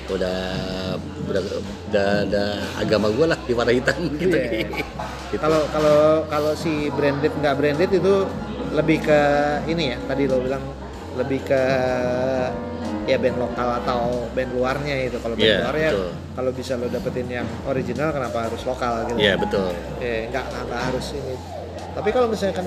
udah 0.05 0.37
udah 1.25 1.41
udah, 1.87 2.07
udah 2.25 2.47
agama 2.75 3.07
gua 3.09 3.25
lah 3.29 3.39
di 3.41 3.51
warna 3.51 3.71
hitam 3.71 3.95
gitu. 4.13 4.35
Iya. 4.35 4.67
Gitu. 4.71 5.35
kalau 5.35 5.61
kalau 5.67 5.97
kalau 6.27 6.51
si 6.53 6.87
branded 6.89 7.31
nggak 7.33 7.55
branded 7.55 7.91
itu 7.91 8.13
lebih 8.71 8.99
ke 9.01 9.19
ini 9.65 9.91
ya 9.91 9.97
tadi 10.05 10.23
lo 10.25 10.39
bilang 10.39 10.63
lebih 11.13 11.43
ke 11.43 11.61
ya 13.03 13.17
band 13.17 13.35
lokal 13.35 13.69
atau 13.79 14.01
band 14.31 14.51
luarnya 14.51 14.95
itu 15.03 15.17
kalau 15.19 15.35
band 15.35 15.45
Iya, 15.45 15.59
luarnya 15.61 15.89
kalau 16.33 16.51
bisa 16.51 16.73
lo 16.75 16.87
dapetin 16.87 17.27
yang 17.27 17.47
original 17.63 18.09
kenapa 18.09 18.47
harus 18.47 18.61
lokal 18.63 19.03
gitu? 19.05 19.19
Iya 19.19 19.33
betul. 19.35 19.69
eh 19.99 20.27
nggak 20.27 20.45
nggak 20.45 20.63
nggak 20.67 20.81
harus 20.87 21.05
ini. 21.13 21.35
Tapi 21.93 22.09
kalau 22.09 22.27
misalkan 22.27 22.65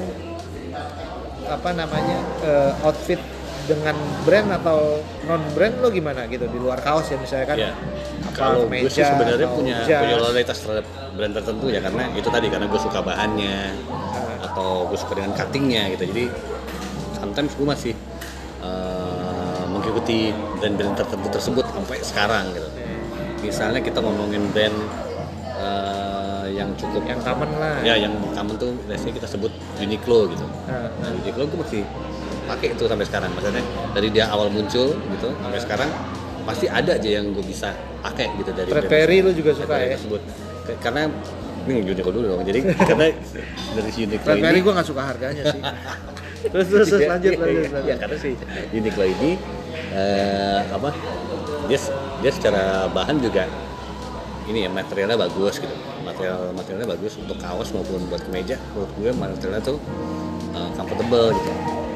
apa 1.46 1.70
namanya 1.72 2.16
eh, 2.42 2.72
outfit 2.83 3.20
dengan 3.66 3.94
brand 4.22 4.46
atau 4.53 5.03
non 5.27 5.42
brand 5.53 5.75
lo 5.81 5.88
gimana 5.90 6.27
gitu? 6.27 6.46
Di 6.46 6.59
luar 6.59 6.79
kaos 6.79 7.09
ya 7.09 7.18
misalnya 7.18 7.46
kan 7.46 7.59
apa 7.59 7.75
Kalau 8.33 8.62
gue 8.66 8.87
sih 8.87 9.03
sebenarnya 9.03 9.49
punya 9.49 9.77
jas. 9.83 10.03
punya 10.03 10.16
loyalitas 10.20 10.57
terhadap 10.61 10.87
brand 11.16 11.33
tertentu 11.33 11.66
ya 11.66 11.81
karena 11.81 12.05
itu 12.12 12.29
tadi 12.29 12.46
karena 12.46 12.66
gue 12.66 12.81
suka 12.81 13.01
bahannya 13.01 13.59
Nah, 14.16 14.37
atau 14.42 14.85
gue 14.87 14.96
suka 14.96 15.12
dengan 15.14 15.33
cuttingnya 15.33 15.83
gitu. 15.92 16.05
Jadi 16.09 16.25
sometimes 17.14 17.53
gue 17.53 17.66
masih 17.66 17.94
eh, 18.61 19.15
mengikuti 19.87 20.35
brand-brand 20.59 20.99
tertentu 20.99 21.29
tersebut 21.31 21.62
sampai 21.70 21.99
sekarang 22.03 22.44
gitu. 22.51 22.68
Misalnya 23.38 23.79
kita 23.79 24.03
ngomongin 24.03 24.42
brand 24.51 24.75
eh, 25.62 26.46
yang 26.51 26.75
cukup 26.75 27.07
yang 27.07 27.22
common 27.22 27.51
lah 27.62 27.79
ya 27.87 27.94
yang 27.94 28.11
common 28.35 28.59
tuh 28.59 28.75
biasanya 28.90 29.14
kita 29.14 29.29
sebut 29.31 29.53
Uniqlo 29.79 30.27
gitu. 30.35 30.42
Nah, 30.66 30.90
Nah, 30.99 31.11
Uniqlo 31.14 31.46
gue 31.46 31.59
masih 31.62 31.83
pakai 32.51 32.75
itu 32.75 32.85
sampai 32.90 33.07
sekarang. 33.07 33.31
Maksudnya 33.31 33.62
dari 33.94 34.09
dia 34.11 34.27
awal 34.27 34.51
muncul 34.51 34.99
gitu 34.99 35.29
sampai 35.38 35.61
sekarang 35.62 35.90
pasti 36.42 36.66
ada 36.66 36.94
aja 36.94 37.11
yang 37.11 37.31
gue 37.31 37.42
bisa 37.42 37.70
pakai 38.03 38.31
gitu 38.38 38.51
dari 38.51 38.70
Fred 38.70 38.87
Perry 38.87 39.22
lu 39.22 39.31
juga 39.31 39.55
suka 39.55 39.79
ya 39.79 39.94
tersebut. 39.94 40.18
Karena 40.83 41.07
ini 41.66 41.83
Uniqlo 41.87 42.11
dulu 42.11 42.27
dong. 42.35 42.42
Jadi 42.42 42.59
karena 42.90 43.07
dari 43.79 43.90
si 43.94 44.01
Uniqlo 44.03 44.27
Fred 44.27 44.38
ini 44.38 44.42
Perry 44.42 44.59
gue 44.66 44.72
nggak 44.75 44.88
suka 44.90 45.03
harganya 45.07 45.42
sih 45.55 45.62
terus 46.46 46.66
terus, 46.70 46.87
terus 46.94 47.03
Iya, 47.03 47.11
lanjut 47.11 47.33
iya, 47.33 47.40
lanjut, 47.42 47.59
iya, 47.59 47.70
lanjut. 47.75 47.87
iya, 47.90 47.94
karena 47.99 48.16
si 48.22 48.31
Uniqlo 48.70 49.05
ini 49.09 49.31
eh, 49.96 50.61
apa? 50.68 50.92
Dia 51.66 51.78
dia 52.20 52.30
secara 52.30 52.87
bahan 52.92 53.16
juga 53.18 53.48
ini 54.46 54.62
ya 54.62 54.70
materialnya 54.70 55.18
bagus 55.18 55.59
gitu. 55.59 55.72
Material 56.04 56.54
materialnya 56.54 56.88
bagus 56.92 57.18
untuk 57.18 57.40
kaos 57.40 57.72
maupun 57.74 58.04
buat 58.06 58.22
kemeja. 58.22 58.61
Menurut 58.76 58.90
gue 58.94 59.11
materialnya 59.11 59.62
tuh 59.64 59.78
eh, 60.52 60.70
comfortable 60.76 61.32
gitu. 61.35 61.50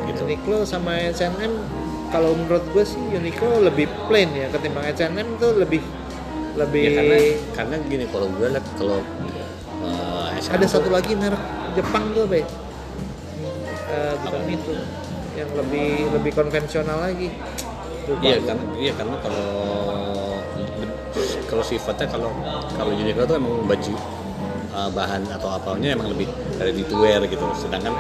Gitu. 0.09 0.21
Uniqlo 0.27 0.67
sama 0.67 0.99
H&M 0.99 1.53
kalau 2.11 2.35
menurut 2.35 2.65
gue 2.75 2.83
sih 2.83 2.99
Uniqlo 2.99 3.63
lebih 3.63 3.87
plain 4.11 4.27
ya 4.35 4.51
ketimbang 4.51 4.83
H&M 4.91 5.39
tuh 5.39 5.55
lebih 5.55 5.79
lebih 6.59 6.83
ya 6.83 6.91
karena 6.99 7.17
karena 7.55 7.75
gini 7.87 8.05
kalau 8.11 8.27
gue 8.35 8.49
lihat 8.51 8.67
kalau 8.75 8.99
eh, 9.87 10.27
H&M 10.35 10.51
ada 10.51 10.65
tuh- 10.67 10.73
satu 10.75 10.89
lagi 10.91 11.15
merek 11.15 11.39
Jepang 11.79 12.11
tuh 12.11 12.27
be. 12.27 12.43
Eh, 12.43 14.15
bukan 14.27 14.43
itu. 14.51 14.75
Yang 15.39 15.51
lebih 15.63 15.89
lebih 16.11 16.33
konvensional 16.35 16.99
lagi 17.07 17.31
Iya 18.21 18.37
karena 18.43 18.65
iya 18.81 18.93
karena 18.97 19.17
kalau 19.21 19.49
kalau 21.51 21.65
sifatnya 21.67 22.07
kalau 22.07 22.31
kalau 22.79 22.91
Uniqlo 22.95 23.27
tuh 23.27 23.37
emang 23.37 23.67
baju 23.67 23.95
uh, 24.71 24.91
bahan 24.95 25.23
atau 25.35 25.49
apanya 25.51 25.99
emang 25.99 26.15
lebih 26.15 26.31
ready 26.59 26.87
to 26.87 26.95
wear 26.99 27.21
gitu. 27.27 27.43
Sedangkan 27.59 27.93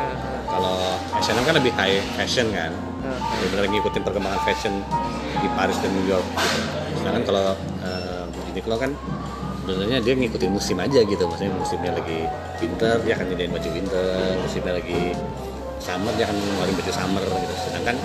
kalau 0.50 0.98
H&M 1.18 1.42
kan 1.42 1.54
lebih 1.58 1.72
high 1.74 1.98
fashion 2.14 2.48
kan. 2.54 2.70
Benar-benar 3.00 3.64
ngikutin 3.72 4.02
perkembangan 4.04 4.40
fashion 4.44 4.74
di 5.40 5.48
Paris 5.56 5.76
dan 5.82 5.90
New 5.94 6.06
York 6.06 6.26
gitu. 6.36 6.58
Sedangkan 7.02 7.22
kalau 7.26 7.46
uh, 7.82 8.24
Uniqlo 8.54 8.76
kan 8.78 8.90
sebenarnya 9.66 9.98
dia 10.02 10.14
ngikutin 10.14 10.50
musim 10.50 10.76
aja 10.78 11.00
gitu. 11.02 11.22
Maksudnya 11.26 11.52
musimnya 11.54 11.92
lagi 11.94 12.26
winter 12.62 12.96
dia 13.02 13.12
akan 13.18 13.24
nyediain 13.34 13.50
baju 13.50 13.68
winter, 13.70 14.06
musimnya 14.42 14.72
lagi 14.78 15.00
summer 15.80 16.12
dia 16.14 16.28
akan 16.28 16.36
ngeluarin 16.38 16.74
baju 16.76 16.92
summer 16.92 17.22
gitu. 17.24 17.54
Sedangkan 17.66 17.96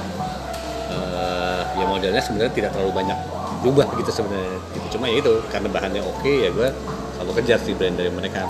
eh, 1.15 1.61
ya 1.79 1.85
modelnya 1.87 2.21
sebenarnya 2.21 2.53
tidak 2.53 2.69
terlalu 2.75 2.91
banyak 2.91 3.17
berubah 3.63 3.87
gitu 3.97 4.11
sebenarnya 4.11 4.59
gitu. 4.75 4.85
cuma 4.99 5.05
ya 5.09 5.15
itu 5.23 5.33
karena 5.49 5.67
bahannya 5.71 6.01
oke 6.03 6.29
ya 6.29 6.49
gue 6.51 6.69
selalu 7.15 7.31
kejar 7.41 7.59
sih 7.63 7.73
brand 7.73 7.95
dari 7.95 8.11
mereka 8.11 8.45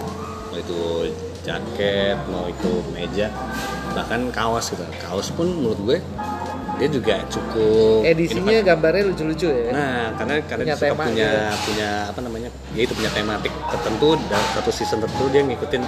mau 0.50 0.58
itu 0.58 0.82
jaket 1.46 2.18
mau 2.28 2.50
itu 2.50 2.72
meja 2.92 3.30
bahkan 3.94 4.28
kaos 4.34 4.74
gitu 4.74 4.84
kaos 5.06 5.30
pun 5.32 5.48
menurut 5.48 5.80
gue 5.86 5.98
dia 6.76 6.90
juga 6.92 7.16
cukup 7.32 8.04
edisinya 8.04 8.52
inovatif. 8.52 8.68
gambarnya 8.68 9.04
lucu-lucu 9.08 9.48
ya 9.48 9.72
nah 9.72 10.02
karena 10.20 10.36
karena 10.44 10.64
Punya 10.68 10.76
dia 10.76 10.84
tema 10.84 11.04
punya 11.08 11.30
gitu. 11.32 11.64
punya 11.72 11.90
apa 12.12 12.20
namanya 12.20 12.50
ya 12.76 12.82
itu 12.84 12.94
punya 12.98 13.12
tematik 13.16 13.54
tertentu 13.72 14.10
dan 14.28 14.42
satu 14.52 14.72
season 14.76 15.00
tertentu 15.00 15.26
dia 15.32 15.42
ngikutin 15.48 15.84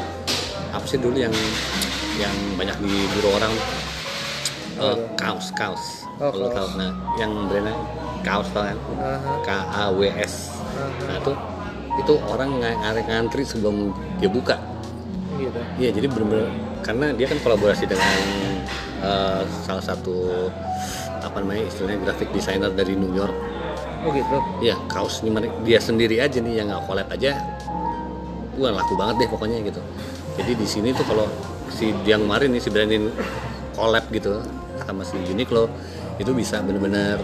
apa 0.71 0.85
sih 0.87 0.99
dulu 1.01 1.17
yang 1.19 1.33
yang 2.15 2.35
banyak 2.55 2.77
diburu 2.79 3.29
orang 3.35 3.53
eh, 4.79 4.95
tuh? 4.95 4.95
kaos 5.19 5.51
kaos 5.51 6.06
Oh, 6.17 6.33
Kalau 6.33 6.49
kaos. 6.49 6.73
nah 6.73 6.91
yang 7.21 7.29
brandnya 7.45 7.77
kaos 8.25 8.49
tau 8.49 8.65
kan? 8.65 8.77
K 9.45 9.49
A 9.53 9.93
W 9.93 10.01
S. 10.09 10.49
Nah 11.05 11.15
itu 11.21 11.31
itu 11.97 12.13
orang 12.25 12.57
ng- 12.57 12.79
ng- 12.81 13.05
ngantri 13.05 13.45
sebelum 13.45 13.93
dia 14.17 14.29
buka. 14.29 14.57
Gitu. 15.37 15.59
Iya 15.77 15.89
jadi 15.93 16.05
bener-bener 16.09 16.49
karena 16.81 17.13
dia 17.13 17.29
kan 17.29 17.37
kolaborasi 17.41 17.85
dengan 17.85 18.17
eh, 18.97 19.41
salah 19.61 19.83
satu 19.85 20.49
apa 21.21 21.37
namanya 21.37 21.69
istilahnya 21.69 22.01
graphic 22.01 22.33
designer 22.33 22.73
dari 22.73 22.97
New 22.97 23.13
York. 23.13 23.33
Oh 24.01 24.09
gitu? 24.13 24.37
Iya, 24.61 24.77
kaos 24.89 25.21
ini 25.21 25.29
mere- 25.33 25.53
dia 25.61 25.77
sendiri 25.77 26.17
aja 26.17 26.37
nih 26.41 26.61
yang 26.61 26.69
nggak 26.69 26.85
collab 26.85 27.09
aja, 27.11 27.37
wah 28.57 28.71
laku 28.73 28.93
banget 28.97 29.25
deh 29.25 29.29
pokoknya 29.29 29.57
gitu. 29.65 29.81
Jadi 30.37 30.51
di 30.53 30.67
sini 30.69 30.89
tuh 30.93 31.05
kalau 31.05 31.25
si 31.69 31.93
yang 32.05 32.25
kemarin 32.25 32.53
nih 32.53 32.61
si 32.61 32.69
Brandin 32.69 33.09
collab 33.73 34.05
gitu 34.09 34.41
sama 34.85 35.01
si 35.03 35.17
Uniqlo 35.19 35.67
itu 36.17 36.31
bisa 36.33 36.61
bener-bener 36.65 37.21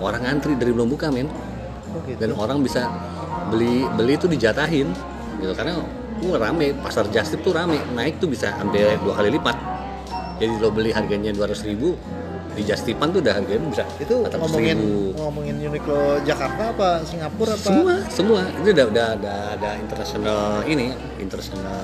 orang 0.00 0.24
ngantri 0.24 0.56
dari 0.56 0.72
belum 0.72 0.88
buka 0.92 1.08
men. 1.12 1.28
Oh 1.28 2.00
gitu. 2.06 2.20
Dan 2.20 2.36
orang 2.36 2.60
bisa 2.64 2.88
beli 3.50 3.84
beli 3.96 4.16
itu 4.16 4.28
dijatahin 4.28 4.88
gitu. 5.40 5.52
Karena 5.56 5.80
wah 6.24 6.38
rame. 6.38 6.76
Pasar 6.80 7.08
Justip 7.08 7.40
tuh 7.44 7.56
rame. 7.56 7.80
Naik 7.96 8.20
tuh 8.20 8.28
bisa 8.28 8.52
hampir 8.56 8.86
dua 9.00 9.16
kali 9.18 9.32
lipat. 9.34 9.56
Jadi 10.40 10.56
lo 10.56 10.72
beli 10.72 10.88
harganya 10.88 11.36
200.000 11.36 11.68
ribu 11.68 12.00
di 12.56 12.64
Justipan 12.64 13.12
tuh 13.12 13.20
udah 13.20 13.36
harganya 13.36 13.60
bisa 13.68 13.84
itu 14.00 14.24
400.000. 14.24 14.40
ngomongin 14.40 14.78
ngomongin 15.14 15.54
Uniqlo 15.68 16.18
Jakarta 16.24 16.72
apa 16.72 17.04
Singapura 17.04 17.52
apa? 17.54 17.68
Semua 17.68 17.94
semua. 18.08 18.42
Itu 18.56 18.72
udah 18.72 18.86
udah 18.88 19.06
udah 19.20 19.36
ada 19.60 19.70
internasional 19.76 20.64
ini 20.64 20.96
internasional 21.20 21.76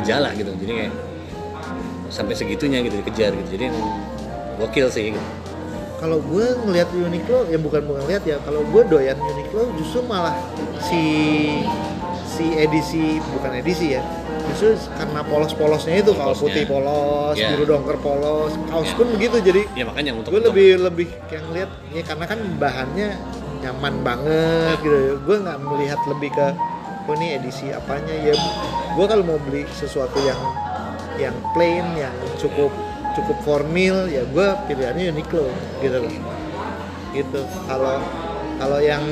gejala 0.00 0.32
gitu. 0.32 0.50
Jadi 0.56 0.72
kayak 0.72 0.94
sampai 2.08 2.32
segitunya 2.32 2.80
gitu 2.80 2.96
dikejar 3.04 3.36
gitu. 3.44 3.48
Jadi 3.60 3.66
gokil 4.56 4.88
sih 4.88 5.12
gitu. 5.12 5.22
Kalau 6.02 6.18
gue 6.18 6.46
ngelihat 6.66 6.90
Uniqlo 6.90 7.46
ya 7.46 7.56
bukan 7.56 7.86
bukan 7.86 8.02
lihat 8.04 8.26
ya 8.26 8.42
kalau 8.42 8.66
gue 8.66 8.82
doyan 8.84 9.14
Uniqlo 9.14 9.70
justru 9.78 10.02
malah 10.02 10.34
si 10.82 11.02
si 12.26 12.58
edisi 12.58 13.22
bukan 13.30 13.54
edisi 13.54 13.94
ya 13.94 14.02
justru 14.50 14.74
karena 14.90 15.22
polos-polosnya 15.22 15.94
itu 15.96 16.10
kaos 16.10 16.34
Polosnya. 16.34 16.42
putih 16.42 16.64
polos 16.66 17.36
Ya. 17.38 17.54
biru 17.54 17.64
dongker 17.64 18.02
polos 18.02 18.52
kaos 18.66 18.90
Ya. 18.90 18.98
pun 18.98 19.06
begitu 19.14 19.36
jadi 19.40 19.62
ya 19.72 19.84
makanya 19.86 20.10
untuk 20.12 20.34
gue 20.34 20.42
lebih 20.42 20.68
lebih 20.82 21.08
kayak 21.30 21.42
ngeliat 21.46 21.70
ya 21.88 22.02
karena 22.02 22.24
kan 22.26 22.38
bahannya 22.58 23.08
nyaman 23.62 23.94
banget 24.02 24.76
gitu 24.82 25.22
gue 25.22 25.36
nggak 25.38 25.58
melihat 25.62 26.00
lebih 26.10 26.30
ke 26.34 26.46
oh 27.02 27.14
ini 27.14 27.38
edisi 27.38 27.70
apanya 27.70 28.10
ya 28.10 28.34
gue 28.92 29.06
kalau 29.06 29.22
mau 29.22 29.38
beli 29.38 29.62
sesuatu 29.70 30.18
yang 30.18 30.40
yang 31.14 31.36
plain 31.52 31.86
yang 31.94 32.10
cukup 32.36 32.74
cukup 33.14 33.38
formal 33.44 34.08
ya 34.08 34.22
gue 34.24 34.48
pilihannya 34.68 35.12
Uniqlo 35.12 35.46
gitu 35.84 35.96
loh. 36.02 36.12
Gitu. 37.12 37.40
Kalau 37.68 38.00
kalau 38.56 38.78
yang 38.78 39.02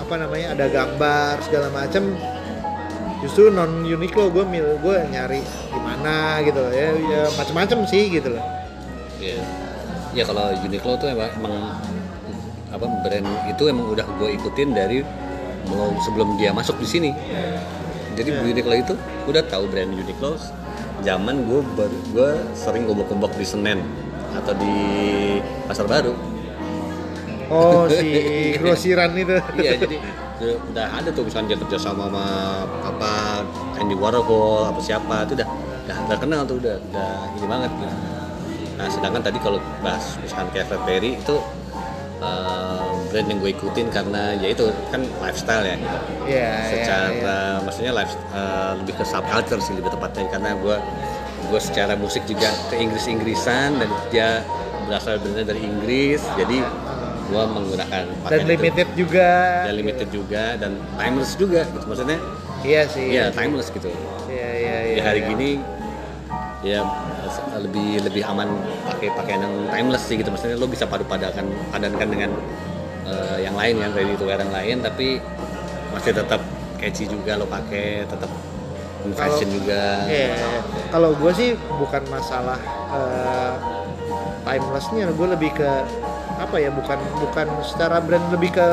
apa 0.00 0.14
namanya 0.20 0.56
ada 0.56 0.66
gambar 0.68 1.40
segala 1.44 1.68
macam 1.70 2.14
justru 3.22 3.48
non 3.48 3.86
Uniqlo 3.86 4.28
gue 4.34 4.44
mil 4.44 4.78
gue 4.82 4.96
nyari 5.10 5.40
di 5.44 5.80
mana 5.80 6.42
gitu 6.42 6.58
loh. 6.58 6.72
Ya 6.74 6.88
ya 6.98 7.22
macam-macam 7.34 7.86
sih 7.86 8.10
gitu 8.10 8.34
loh. 8.34 8.44
Ya 9.22 9.38
ya 10.14 10.22
kalau 10.26 10.50
Uniqlo 10.62 10.94
tuh 10.98 11.10
emang, 11.10 11.30
emang 11.38 11.74
apa 12.74 12.86
brand 13.06 13.28
itu 13.50 13.62
emang 13.70 13.86
udah 13.94 14.06
gue 14.18 14.34
ikutin 14.34 14.74
dari 14.74 15.06
belum 15.64 15.96
sebelum 16.02 16.28
dia 16.36 16.50
masuk 16.50 16.76
di 16.82 16.88
sini. 16.88 17.10
Jadi 18.14 18.30
Ya. 18.30 18.46
Uniqlo 18.46 18.74
itu 18.78 18.94
udah 19.26 19.42
tahu 19.50 19.66
brand 19.66 19.90
Uniqlo 19.90 20.38
zaman 21.04 21.44
gue 21.44 21.60
gue 22.10 22.28
sering 22.56 22.88
gombok-gombok 22.88 23.36
di 23.36 23.44
Senen 23.44 23.84
atau 24.34 24.52
di 24.56 24.74
pasar 25.68 25.86
baru 25.86 26.16
Oh 27.44 27.84
si 27.92 28.56
grosiran 28.56 29.12
itu. 29.12 29.36
iya 29.60 29.76
jadi 29.76 30.00
udah- 30.72 30.90
ada 30.96 31.08
tuh 31.12 31.28
misalnya 31.28 31.54
dia 31.54 31.58
kerja 31.60 31.78
sama 31.78 32.08
sama 32.08 32.24
apa 32.82 33.44
Andy 33.78 33.94
Warhol 33.94 34.64
apa 34.64 34.80
siapa 34.80 35.28
itu 35.28 35.36
udah 35.36 35.48
udah, 35.84 36.18
kenal 36.18 36.48
tuh 36.48 36.56
udah 36.58 36.80
udah 36.90 37.10
ini 37.36 37.46
banget 37.46 37.70
gitu. 37.76 37.94
Nah 38.74 38.86
sedangkan 38.90 39.22
tadi 39.22 39.38
kalau 39.38 39.60
bahas 39.84 40.16
misalkan 40.18 40.48
kayak 40.50 40.66
Fred 40.72 40.82
Perry 40.88 41.10
itu 41.20 41.36
eh, 42.24 42.84
brand 43.12 43.28
yang 43.30 43.38
gue 43.38 43.50
ikutin 43.54 43.86
karena 43.92 44.34
ya 44.40 44.48
itu 44.50 44.72
kan 44.90 45.04
lifestyle 45.22 45.64
ya 45.64 45.76
gitu. 45.78 45.98
Iya. 46.24 46.50
secara 46.72 47.06
iya, 47.12 47.36
maksudnya 47.62 47.92
live 47.94 48.14
eh, 48.32 48.72
lebih 48.82 48.94
ke 48.98 49.04
subculture 49.04 49.60
sih 49.60 49.74
lebih 49.76 49.92
tepatnya 49.92 50.26
karena 50.32 50.50
gue 50.58 50.76
gue 51.44 51.60
secara 51.60 51.94
musik 51.94 52.24
juga 52.24 52.48
ke 52.72 52.80
Inggris 52.80 53.04
Inggrisan 53.04 53.76
dan 53.78 53.90
dia 54.08 54.40
berasal 54.88 55.20
benar 55.20 55.44
dari 55.48 55.60
Inggris 55.64 56.20
jadi 56.36 56.60
gua 57.32 57.44
menggunakan 57.48 58.02
dan 58.04 58.20
pakaian 58.20 58.44
itu. 58.44 58.52
limited 58.52 58.88
juga 58.94 59.30
dan 59.64 59.74
limited 59.74 60.08
juga 60.12 60.44
dan 60.60 60.72
timeless 61.00 61.32
juga 61.40 61.60
gitu 61.64 61.86
maksudnya 61.88 62.18
iya 62.64 62.82
sih 62.84 63.06
iya 63.08 63.24
timeless 63.32 63.68
gitu 63.72 63.88
iya 64.28 64.48
iya 64.52 64.76
di 64.84 64.92
iya 65.00 65.02
hari 65.02 65.20
iya. 65.24 65.30
gini 65.32 65.50
ya 66.64 66.80
lebih 67.58 68.02
lebih 68.04 68.22
aman 68.26 68.48
pakai 68.86 69.08
pakaian 69.14 69.40
yang 69.42 69.54
timeless 69.70 70.04
sih 70.06 70.16
gitu 70.20 70.28
maksudnya 70.30 70.56
lo 70.58 70.66
bisa 70.66 70.84
padu 70.86 71.04
padakan 71.06 71.46
padankan 71.70 72.08
dengan 72.08 72.30
eh, 73.06 73.38
yang 73.44 73.54
lain 73.54 73.80
yang 73.80 73.92
ready 73.94 74.14
to 74.16 74.24
wear 74.26 74.38
yang 74.38 74.52
lain 74.52 74.80
tapi 74.82 75.18
masih 75.94 76.12
tetap 76.14 76.40
catchy 76.80 77.06
juga 77.06 77.38
lo 77.38 77.46
pakai 77.46 78.04
tetap 78.06 78.30
fashion 79.12 79.48
juga 79.52 80.08
Iya, 80.08 80.32
iya, 80.32 80.36
iya. 80.36 80.60
kalau 80.88 81.12
gue 81.12 81.32
sih 81.36 81.52
bukan 81.76 82.02
masalah 82.08 82.56
eh, 82.88 83.54
timelessnya, 84.44 85.12
gue 85.12 85.28
lebih 85.36 85.52
ke 85.56 85.70
apa 86.34 86.56
ya, 86.56 86.68
bukan 86.72 86.98
bukan 87.20 87.46
secara 87.64 88.00
brand 88.00 88.24
lebih 88.32 88.56
ke 88.56 88.68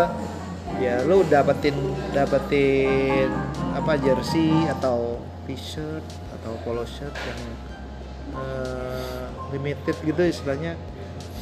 ya 0.80 1.04
lo 1.06 1.22
dapetin 1.28 1.76
dapetin 2.10 3.30
apa 3.76 4.00
jersey 4.02 4.66
atau 4.66 5.22
t-shirt 5.46 6.02
atau 6.40 6.58
polo 6.66 6.82
shirt 6.88 7.14
yang 7.28 7.40
eh, 8.34 9.24
limited 9.52 9.96
gitu 10.02 10.22
istilahnya 10.24 10.74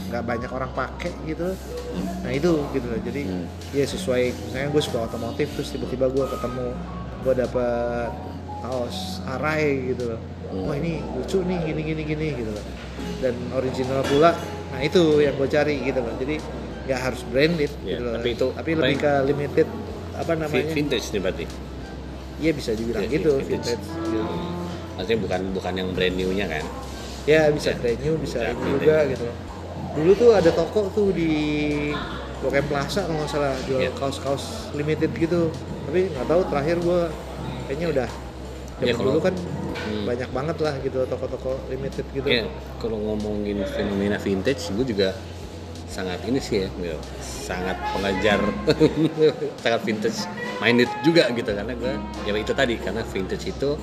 nggak 0.10 0.24
banyak 0.24 0.50
orang 0.50 0.72
pakai 0.74 1.14
gitu. 1.24 1.54
Nah 2.20 2.32
itu 2.32 2.52
gitu 2.72 2.86
loh. 2.86 3.00
Jadi 3.00 3.22
Hmm. 3.24 3.46
ya 3.72 3.86
sesuai 3.86 4.24
misalnya 4.34 4.70
gue 4.70 4.82
suka 4.82 5.00
otomotif 5.06 5.48
terus 5.54 5.70
tiba-tiba 5.70 6.08
gue 6.08 6.26
ketemu 6.28 6.66
gue 7.20 7.34
dapet 7.36 8.10
kaos 8.60 8.98
arai 9.26 9.94
gitu 9.94 10.10
loh. 10.10 10.22
Hmm. 10.50 10.66
wah 10.66 10.74
ini 10.74 10.98
lucu 11.14 11.46
nih 11.46 11.62
gini 11.64 11.82
gini 11.86 12.02
gini 12.04 12.28
gitu 12.36 12.50
loh. 12.50 12.66
Dan 13.20 13.38
original 13.54 14.02
pula 14.02 14.34
nah 14.70 14.82
itu 14.82 15.02
yang 15.20 15.34
gue 15.36 15.46
cari 15.46 15.78
gitu 15.80 16.00
loh. 16.00 16.14
Jadi 16.18 16.36
nggak 16.84 17.00
harus 17.00 17.22
branded 17.24 17.70
Iya, 17.80 17.90
gitu 17.92 18.02
loh. 18.04 18.14
tapi 18.18 18.30
itu 18.34 18.48
tapi 18.52 18.70
lebih 18.74 18.98
ke 18.98 19.14
limited 19.28 19.68
apa 20.12 20.32
namanya? 20.34 20.74
Vintage 20.74 21.06
nih 21.08 21.22
berarti? 21.22 21.46
Iya 22.40 22.52
bisa 22.52 22.72
dibilang 22.74 23.04
Iya, 23.04 23.14
gitu 23.14 23.32
vintage. 23.38 23.78
vintage. 23.78 23.86
Gitu. 24.02 24.22
Maksudnya 25.00 25.20
bukan 25.24 25.42
bukan 25.56 25.74
yang 25.74 25.90
brand 25.96 26.16
new 26.20 26.30
nya 26.36 26.46
kan? 26.46 26.64
Ya 27.24 27.48
bisa 27.50 27.72
brand 27.74 28.00
new 28.04 28.20
bisa 28.20 28.44
Bisa 28.44 28.52
ini 28.52 28.70
juga 28.76 28.98
gitu. 29.08 29.28
Dulu 29.96 30.12
tuh 30.14 30.30
ada 30.36 30.52
toko 30.52 30.92
tuh 30.92 31.16
di 31.16 31.32
Blok 32.40 32.52
M 32.54 32.66
Plaza 32.68 33.08
kalau 33.08 33.24
nggak 33.24 33.32
salah 33.32 33.56
jual 33.64 33.80
Iya. 33.80 33.92
kaos-kaos 33.96 34.76
limited 34.76 35.16
gitu. 35.16 35.48
Tapi 35.88 36.12
nggak 36.12 36.28
tahu 36.28 36.42
terakhir 36.52 36.78
gue 36.80 37.02
kayaknya 37.66 37.88
udah. 37.96 38.10
Zaman 38.80 38.92
kalau- 38.94 39.08
dulu 39.08 39.20
kan 39.24 39.36
Hmm. 39.80 40.04
banyak 40.04 40.30
banget 40.30 40.58
lah 40.60 40.74
gitu 40.84 41.00
toko-toko 41.08 41.56
limited 41.68 42.04
gitu. 42.12 42.28
Ya, 42.28 42.44
kalau 42.78 43.00
ngomongin 43.00 43.64
fenomena 43.66 44.20
vintage, 44.20 44.68
gue 44.76 44.86
juga 44.86 45.16
sangat 45.88 46.20
ini 46.28 46.38
sih 46.38 46.64
ya, 46.64 46.70
gitu. 46.70 47.00
sangat 47.50 47.74
pengajar, 47.90 48.38
sangat 49.64 49.82
vintage 49.82 50.20
minded 50.60 50.86
juga 51.02 51.26
gitu 51.34 51.50
karena 51.50 51.74
gue 51.74 51.94
ya 52.24 52.32
itu 52.36 52.54
tadi 52.54 52.78
karena 52.78 53.02
vintage 53.02 53.50
itu 53.50 53.74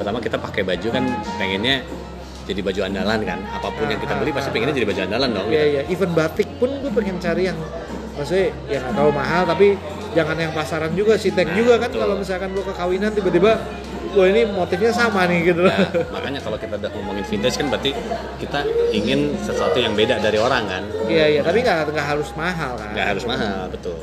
pertama 0.00 0.16
kita 0.18 0.40
pakai 0.40 0.64
baju 0.64 0.88
kan 0.88 1.04
pengennya 1.36 1.84
jadi 2.48 2.60
baju 2.64 2.80
andalan 2.82 3.20
kan, 3.22 3.38
apa 3.46 3.68
pun 3.68 3.86
yang 3.86 4.00
kita 4.00 4.16
beli 4.16 4.32
pasti 4.32 4.48
pengennya 4.50 4.74
jadi 4.74 4.88
baju 4.88 5.00
andalan 5.06 5.28
dong. 5.30 5.46
Iya 5.46 5.60
gitu. 5.60 5.72
iya, 5.76 5.82
even 5.92 6.10
batik 6.16 6.48
pun 6.56 6.72
gue 6.80 6.90
pengen 6.90 7.20
cari 7.20 7.46
yang 7.46 7.58
maksudnya 8.16 8.46
yang 8.66 8.82
nggak 8.82 8.94
terlalu 8.96 9.12
mahal 9.14 9.42
tapi 9.46 9.66
jangan 10.10 10.36
yang 10.40 10.50
pasaran 10.50 10.92
juga 10.98 11.14
sih 11.14 11.30
tag 11.30 11.46
Nah, 11.46 11.54
juga 11.54 11.78
kan 11.78 11.90
kalau 11.94 12.18
misalkan 12.18 12.50
lo 12.50 12.66
ke 12.66 12.74
kawinan 12.74 13.14
tiba-tiba 13.14 13.52
wah 14.10 14.26
ini 14.26 14.42
motifnya 14.50 14.90
sama 14.90 15.30
nih 15.30 15.54
gitu 15.54 15.62
loh. 15.62 15.70
Nah, 15.70 16.10
makanya 16.10 16.40
kalau 16.42 16.58
kita 16.58 16.74
udah 16.74 16.90
ngomongin 16.90 17.22
vintage 17.22 17.56
kan 17.62 17.66
berarti 17.70 17.90
kita 18.42 18.60
ingin 18.90 19.38
sesuatu 19.38 19.78
yang 19.78 19.94
beda 19.94 20.18
dari 20.18 20.40
orang 20.40 20.66
kan, 20.66 20.82
Iya 21.06 21.38
iya, 21.38 21.40
tapi 21.46 21.62
nggak 21.62 21.94
nggak 21.94 22.06
harus 22.08 22.28
mahal 22.34 22.74
kan. 22.74 22.90
nggak 22.90 23.06
harus 23.14 23.24
mahal 23.28 23.70
betul. 23.70 23.94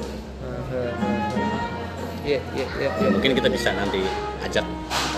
Iya 2.24 2.40
iya 2.56 2.66
iya. 2.80 2.90
Ya, 2.96 3.08
mungkin 3.12 3.32
kita 3.36 3.48
bisa 3.52 3.72
nanti 3.76 4.04
ajak 4.44 4.64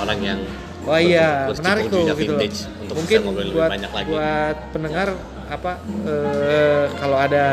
orang 0.02 0.18
yang 0.22 0.40
Oh 0.82 0.96
iya, 0.96 1.48
menarik 1.52 1.84
tuh 1.88 2.02
gitu. 2.08 2.34
loh. 2.34 2.42
untuk 2.80 2.96
Mungkin 2.98 3.18
bisa 3.18 3.26
ngobrol 3.26 3.44
lebih 3.44 3.56
buat 3.56 3.70
banyak 3.70 3.92
lagi. 3.92 4.08
buat 4.10 4.58
pendengar 4.72 5.08
apa 5.48 5.72
eh, 6.06 6.86
kalau 6.96 7.18
ada 7.18 7.46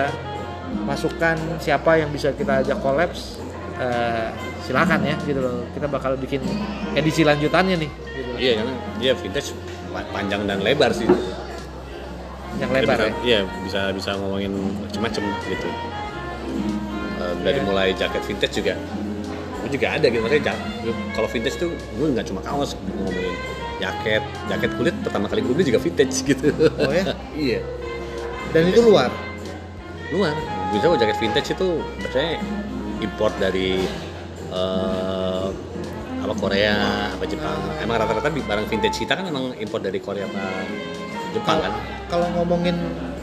masukan 0.82 1.36
siapa 1.58 1.96
yang 1.96 2.08
bisa 2.08 2.30
kita 2.32 2.60
ajak 2.60 2.78
kolaps 2.78 3.36
eh, 3.76 4.28
silakan 4.62 5.00
ya 5.02 5.16
gitu 5.22 5.38
loh. 5.38 5.66
Kita 5.70 5.86
bakal 5.86 6.14
bikin 6.16 6.40
edisi 6.92 7.22
lanjutannya 7.22 7.76
nih 7.78 7.90
gitu 8.12 8.28
loh. 8.28 8.38
Iya 8.38 8.52
karena 8.56 8.72
dia 8.96 9.12
vintage 9.14 9.48
pa- 9.90 10.08
panjang 10.10 10.42
dan 10.44 10.58
lebar 10.60 10.90
sih. 10.90 11.08
Yang 12.56 12.70
lebar 12.72 12.96
bisa, 12.96 13.04
ya. 13.04 13.12
Iya 13.22 13.38
bisa 13.62 13.80
bisa 13.92 14.10
ngomongin 14.16 14.52
macam-macam 14.80 15.22
gitu. 15.44 15.68
Eh, 17.16 17.34
dari 17.42 17.58
Iya. 17.58 17.64
mulai 17.64 17.88
jaket 17.92 18.22
vintage 18.24 18.54
juga, 18.56 18.74
gue 19.66 19.74
juga 19.82 19.98
ada 19.98 20.06
gitu. 20.06 20.22
Maksudnya 20.22 20.54
kalau 21.18 21.28
vintage 21.28 21.56
tuh 21.58 21.70
gue 21.74 22.06
nggak 22.14 22.26
cuma 22.30 22.40
kaos 22.46 22.78
gue 22.78 22.94
ngomongin 23.02 23.34
jaket, 23.82 24.22
jaket 24.48 24.70
kulit 24.78 24.94
pertama 25.02 25.26
kali 25.26 25.42
gue 25.42 25.52
beli 25.52 25.66
juga 25.66 25.82
vintage 25.82 26.16
gitu. 26.22 26.54
Oh 26.78 26.94
ya? 26.94 27.04
iya. 27.34 27.60
Dan 28.54 28.70
itu 28.70 28.80
luar. 28.86 29.10
luar 30.14 30.38
bisa 30.70 30.86
kok 30.86 30.98
jaket 31.02 31.18
vintage 31.18 31.48
itu 31.50 31.68
berarti 31.98 32.38
import 33.02 33.34
dari 33.42 33.82
eh, 34.54 35.46
apa 36.22 36.34
Korea 36.38 37.10
apa 37.10 37.24
Jepang 37.26 37.58
emang 37.82 37.96
rata-rata 38.02 38.30
barang 38.30 38.66
vintage 38.66 39.02
kita 39.02 39.18
kan 39.18 39.26
emang 39.30 39.54
import 39.58 39.82
dari 39.82 39.98
Korea 40.02 40.26
apa 40.26 40.42
Jepang 41.34 41.58
kan 41.58 41.72
Kalau 42.06 42.26
ngomongin 42.38 42.78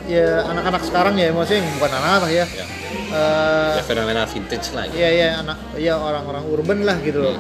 ya 0.08 0.44
anak-anak 0.48 0.84
sekarang 0.84 1.16
ya 1.16 1.32
maksudnya 1.32 1.64
bukan 1.80 1.92
anak-anak 1.92 2.32
ya. 2.32 2.46
ya, 2.48 2.66
Eh, 3.14 3.78
ya 3.78 3.84
fenomena 3.86 4.26
vintage 4.26 4.74
lah 4.74 4.90
gitu. 4.90 4.98
Iya 4.98 5.10
iya 5.14 5.28
anak 5.42 5.58
iya 5.78 5.94
orang-orang 5.98 6.44
urban 6.50 6.80
lah 6.82 6.98
gitu 7.06 7.22
loh. 7.22 7.38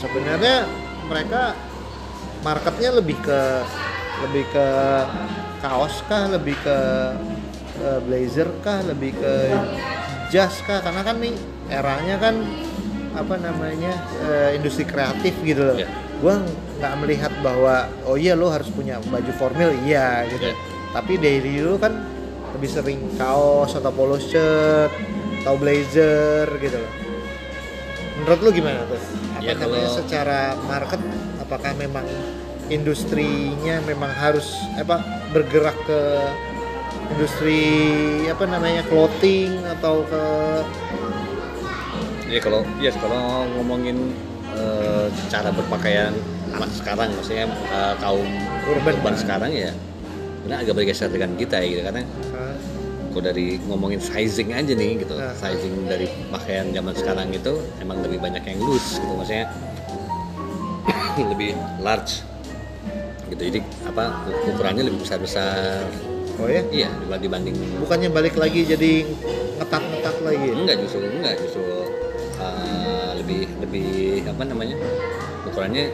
Sebenarnya 0.00 0.68
mereka 1.08 1.56
marketnya 2.44 2.90
lebih 3.00 3.16
ke 3.24 3.40
lebih 4.28 4.44
ke 4.52 4.66
kaos 5.64 6.04
kah, 6.06 6.28
lebih 6.28 6.56
ke 6.60 6.78
eh, 7.80 8.00
blazer 8.04 8.48
kah, 8.60 8.84
lebih 8.84 9.16
ke 9.16 9.32
jas 10.28 10.60
kah? 10.64 10.84
Karena 10.84 11.00
kan 11.00 11.16
nih 11.24 11.34
eranya 11.72 12.16
kan 12.20 12.34
apa 13.16 13.34
namanya 13.40 13.92
eh, 14.28 14.60
industri 14.60 14.84
kreatif 14.84 15.34
gitu 15.40 15.72
loh. 15.72 15.76
Iya. 15.80 15.88
Gua 16.20 16.36
nggak 16.78 16.94
melihat 17.00 17.32
bahwa 17.40 17.88
oh 18.04 18.20
iya 18.20 18.36
lo 18.36 18.52
harus 18.52 18.68
punya 18.70 19.00
baju 19.08 19.32
formal 19.40 19.72
iya 19.88 20.28
gitu. 20.28 20.52
Iya. 20.52 20.67
Tapi 20.88 21.12
dari 21.16 21.60
dulu 21.60 21.76
kan 21.76 21.92
lebih 22.56 22.68
sering 22.68 23.00
kaos 23.14 23.76
atau 23.76 23.92
polo 23.92 24.16
shirt 24.16 24.90
atau 25.42 25.54
blazer 25.54 26.48
gitu 26.58 26.76
loh. 26.76 26.92
Menurut 28.18 28.40
lu 28.40 28.50
gimana 28.50 28.82
tuh? 28.84 28.98
Apa 29.36 29.42
Ya, 29.42 29.54
namanya 29.54 29.86
kalau- 29.86 29.96
secara 29.96 30.40
market 30.60 31.00
apakah 31.38 31.72
memang 31.74 32.06
industrinya 32.68 33.80
memang 33.82 34.10
harus 34.10 34.52
apa 34.74 35.00
bergerak 35.30 35.76
ke 35.84 36.00
industri 37.08 37.64
apa 38.28 38.44
namanya 38.44 38.84
clothing 38.84 39.56
atau 39.78 40.04
ke 40.04 40.24
Jadi 42.28 42.40
kalau 42.44 42.60
ya 42.76 42.92
kalau 42.92 43.48
ngomongin 43.56 44.12
eh, 44.52 45.08
cara 45.26 45.48
berpakaian 45.48 46.12
anak 46.52 46.68
sekarang 46.76 47.08
maksudnya 47.14 47.48
eh, 47.48 47.94
kaum 47.96 48.28
Urban. 48.68 48.94
urban 49.00 49.14
sekarang 49.16 49.48
ya 49.50 49.72
benar 50.48 50.64
agak 50.64 50.80
bergeser 50.80 51.12
dengan 51.12 51.36
kita 51.36 51.60
ya 51.60 51.66
gitu. 51.68 51.82
Karena 51.84 52.02
kalau 53.12 53.22
dari 53.28 53.60
ngomongin 53.68 54.00
sizing 54.00 54.56
aja 54.56 54.72
nih 54.72 55.04
gitu. 55.04 55.12
Nah. 55.12 55.36
sizing 55.36 55.84
dari 55.84 56.08
pakaian 56.32 56.72
zaman 56.72 56.96
sekarang 56.96 57.28
itu 57.36 57.60
emang 57.84 58.00
lebih 58.00 58.16
banyak 58.16 58.40
yang 58.40 58.56
loose 58.64 58.96
gitu. 58.96 59.12
Maksudnya 59.12 59.52
lebih 61.36 61.52
large 61.84 62.24
gitu. 63.28 63.42
Jadi 63.44 63.60
apa 63.84 64.24
ukurannya 64.48 64.88
lebih 64.88 65.04
besar 65.04 65.20
besar 65.20 65.84
oh 66.40 66.48
ya? 66.48 66.64
Iya 66.72 66.88
dibanding 67.20 67.52
bukannya 67.84 68.08
balik 68.08 68.40
lagi 68.40 68.64
jadi 68.64 69.04
ngetat-ngetat 69.60 70.16
lagi? 70.24 70.46
Ya? 70.48 70.54
enggak 70.56 70.76
justru 70.80 71.04
enggak. 71.04 71.36
Justru 71.44 71.64
uh, 72.40 73.12
lebih 73.20 73.52
lebih 73.60 74.24
apa 74.24 74.42
namanya 74.48 74.80
ukurannya 75.44 75.92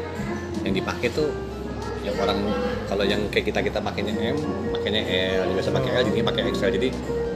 yang 0.62 0.78
dipakai 0.78 1.10
tuh 1.10 1.26
yang 2.04 2.16
orang 2.16 2.38
kalau 2.84 3.02
yang 3.02 3.20
kayak 3.28 3.48
kita 3.48 3.60
kita 3.62 3.78
pakainya 3.80 4.12
M 4.12 4.36
pakainya 4.70 5.02
L 5.40 5.50
biasa 5.52 5.72
pakai 5.72 5.90
L 5.90 6.02
jadi 6.06 6.20
pakai 6.22 6.42
XL 6.52 6.70
jadi 6.72 6.88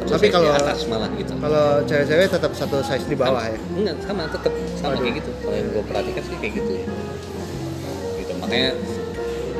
Tapi 0.05 0.27
kalau- 0.29 0.53
atas 0.55 0.89
malah 0.89 1.11
gitu. 1.13 1.33
kalau 1.37 1.85
cewek-cewek 1.85 2.29
tetap 2.29 2.53
satu 2.53 2.81
size 2.81 3.05
di 3.05 3.13
bawah 3.13 3.45
ya? 3.45 3.61
Enggak 3.75 3.97
sama 4.01 4.25
tetap 4.25 4.53
sama 4.75 4.97
kayak 4.97 5.21
gitu. 5.21 5.31
Kalau 5.39 5.53
yang 5.53 5.69
gue 5.69 5.85
perhatikan 5.85 6.23
sih 6.23 6.37
kayak 6.39 6.53
gitu 6.55 6.73
gitu 8.17 8.33
makanya 8.39 8.71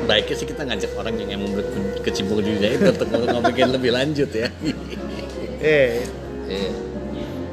baiknya 0.05 0.35
sih 0.35 0.47
kita 0.47 0.61
ngajak 0.63 0.91
orang 0.95 1.15
yang 1.17 1.29
emang 1.35 1.51
berkecimpung 1.53 2.41
di 2.41 2.49
dunia 2.51 2.69
itu 2.71 2.85
untuk 2.87 3.07
ngomongin 3.09 3.69
lebih 3.69 3.91
lanjut 3.91 4.29
ya. 4.31 4.49
Eh. 5.59 6.01
Iya. 6.47 6.71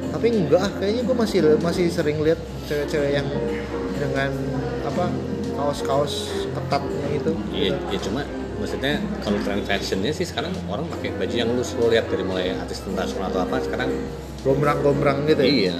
tapi 0.09 0.31
enggak 0.31 0.57
ah 0.57 0.71
kayaknya 0.73 1.03
gue 1.03 1.13
masih 1.13 1.39
masih 1.59 1.85
sering 1.91 2.17
lihat 2.17 2.39
cewek-cewek 2.65 3.11
yang 3.13 3.27
dengan 3.93 4.31
apa 4.81 5.05
kaos-kaos 5.53 6.33
ketatnya 6.49 6.96
itu 7.27 7.33
Iya, 7.51 7.75
ya 7.91 7.99
cuma 7.99 8.21
maksudnya 8.57 8.97
kalau 9.21 9.37
tren 9.43 9.61
fashionnya 9.67 10.11
sih 10.15 10.25
sekarang 10.25 10.55
orang 10.65 10.87
pakai 10.87 11.13
baju 11.13 11.35
yang 11.35 11.49
lu 11.51 11.61
lo 11.61 11.85
lihat 11.91 12.07
dari 12.07 12.23
mulai 12.23 12.55
artis 12.55 12.81
internasional 12.81 13.29
atau 13.29 13.41
apa 13.43 13.59
sekarang 13.61 13.89
gombrang-gombrang 14.41 15.27
gitu 15.27 15.43
ya? 15.43 15.51
Iya. 15.51 15.75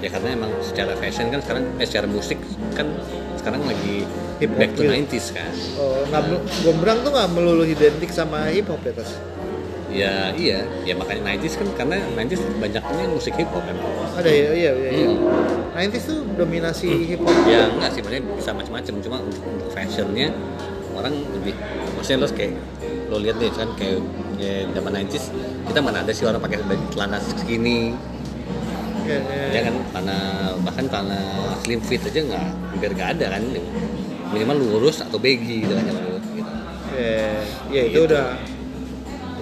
Ya 0.00 0.08
karena 0.10 0.28
emang 0.32 0.52
secara 0.64 0.92
fashion 0.96 1.28
kan 1.28 1.40
sekarang 1.44 1.64
eh 1.78 1.86
secara 1.86 2.06
musik 2.08 2.40
kan 2.74 2.88
sekarang 3.36 3.62
lagi 3.64 4.04
Hip 4.40 4.56
hop 4.56 4.60
back 4.60 4.70
to 4.72 4.82
gitu. 4.84 4.92
90s 4.92 5.26
kan. 5.36 5.52
Oh 5.76 6.00
mel- 6.08 6.44
gombrang 6.64 6.98
tuh 7.04 7.12
nggak 7.12 7.28
melulu 7.36 7.64
identik 7.64 8.08
sama 8.08 8.48
hip 8.48 8.68
hop 8.72 8.80
ya 8.80 8.96
tas 8.96 9.12
ya 9.90 10.30
iya 10.34 10.58
ya 10.86 10.94
makanya 10.94 11.34
90s 11.34 11.54
kan 11.58 11.68
karena 11.74 11.96
90s 12.14 12.42
banyaknya 12.56 13.04
musik 13.10 13.34
hip 13.34 13.50
hop 13.50 13.62
kan 13.66 13.76
ada 14.16 14.30
ya 14.30 14.48
iya 14.54 14.70
iya 14.72 14.90
iya 14.94 15.06
Hmm. 15.10 15.90
90s 15.90 16.04
tuh 16.06 16.20
dominasi 16.34 16.88
hip 17.10 17.20
hop 17.22 17.34
ya 17.46 17.66
enggak 17.70 17.90
sih 17.90 18.00
sebenarnya 18.02 18.22
bisa 18.34 18.50
macam-macam 18.54 18.94
cuma 19.02 19.16
untuk, 19.22 19.42
fashionnya 19.70 20.28
orang 20.94 21.14
lebih 21.34 21.54
maksudnya 21.94 22.18
lo 22.22 22.28
kayak 22.30 22.52
lo 23.10 23.16
lihat 23.18 23.36
nih 23.38 23.50
kan 23.50 23.68
kayak 23.74 23.98
ya, 24.38 24.52
zaman 24.70 24.90
90s 25.06 25.24
kita 25.66 25.78
mana 25.82 26.02
ada 26.02 26.12
sih 26.14 26.24
orang 26.26 26.38
pakai 26.38 26.62
baju 26.62 26.84
celana 26.94 27.18
skinny 27.18 27.94
ya, 29.06 29.18
ya. 29.18 29.44
ya 29.50 29.60
kan 29.70 29.74
celana 29.90 30.16
bahkan 30.62 30.84
celana 30.86 31.18
slim 31.62 31.80
fit 31.82 32.02
aja 32.02 32.20
nggak 32.20 32.44
hampir 32.74 32.90
nggak 32.94 33.08
ada 33.18 33.26
kan 33.38 33.42
minimal 34.30 34.56
lurus 34.58 35.02
atau 35.02 35.18
baggy 35.18 35.66
gitu 35.66 35.74
kan 35.74 35.84
zaman 35.90 36.02
dulu 36.06 36.18
gitu. 36.38 36.50
ya, 36.94 37.26
ya 37.74 37.82
itu 37.86 37.98
Gitu. 37.98 38.06
udah 38.06 38.26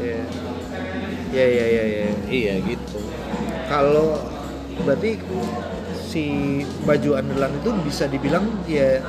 ya 0.00 0.20
ya 1.28 1.44
ya 1.46 1.66
ya, 1.66 1.84
ya. 1.84 2.08
iya 2.30 2.54
gitu. 2.64 2.98
Kalau 3.68 4.16
berarti 4.82 5.20
si 6.08 6.24
baju 6.88 7.20
andalan 7.20 7.52
itu 7.60 7.70
bisa 7.84 8.08
dibilang 8.08 8.48
ya 8.64 9.04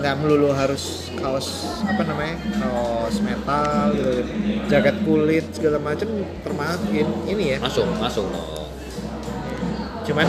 nggak 0.00 0.14
melulu 0.20 0.52
harus 0.52 1.08
kaos 1.16 1.80
apa 1.84 2.04
namanya 2.04 2.36
kaos 2.60 3.24
metal 3.24 3.88
gitu 3.96 4.10
jaket 4.68 4.96
kulit 5.04 5.44
segala 5.52 5.80
macam 5.80 6.08
termasuk 6.44 6.92
in- 6.92 7.20
ini 7.28 7.44
ya? 7.56 7.58
Masuk 7.60 7.88
masuk. 8.00 8.28
Cuman 10.04 10.28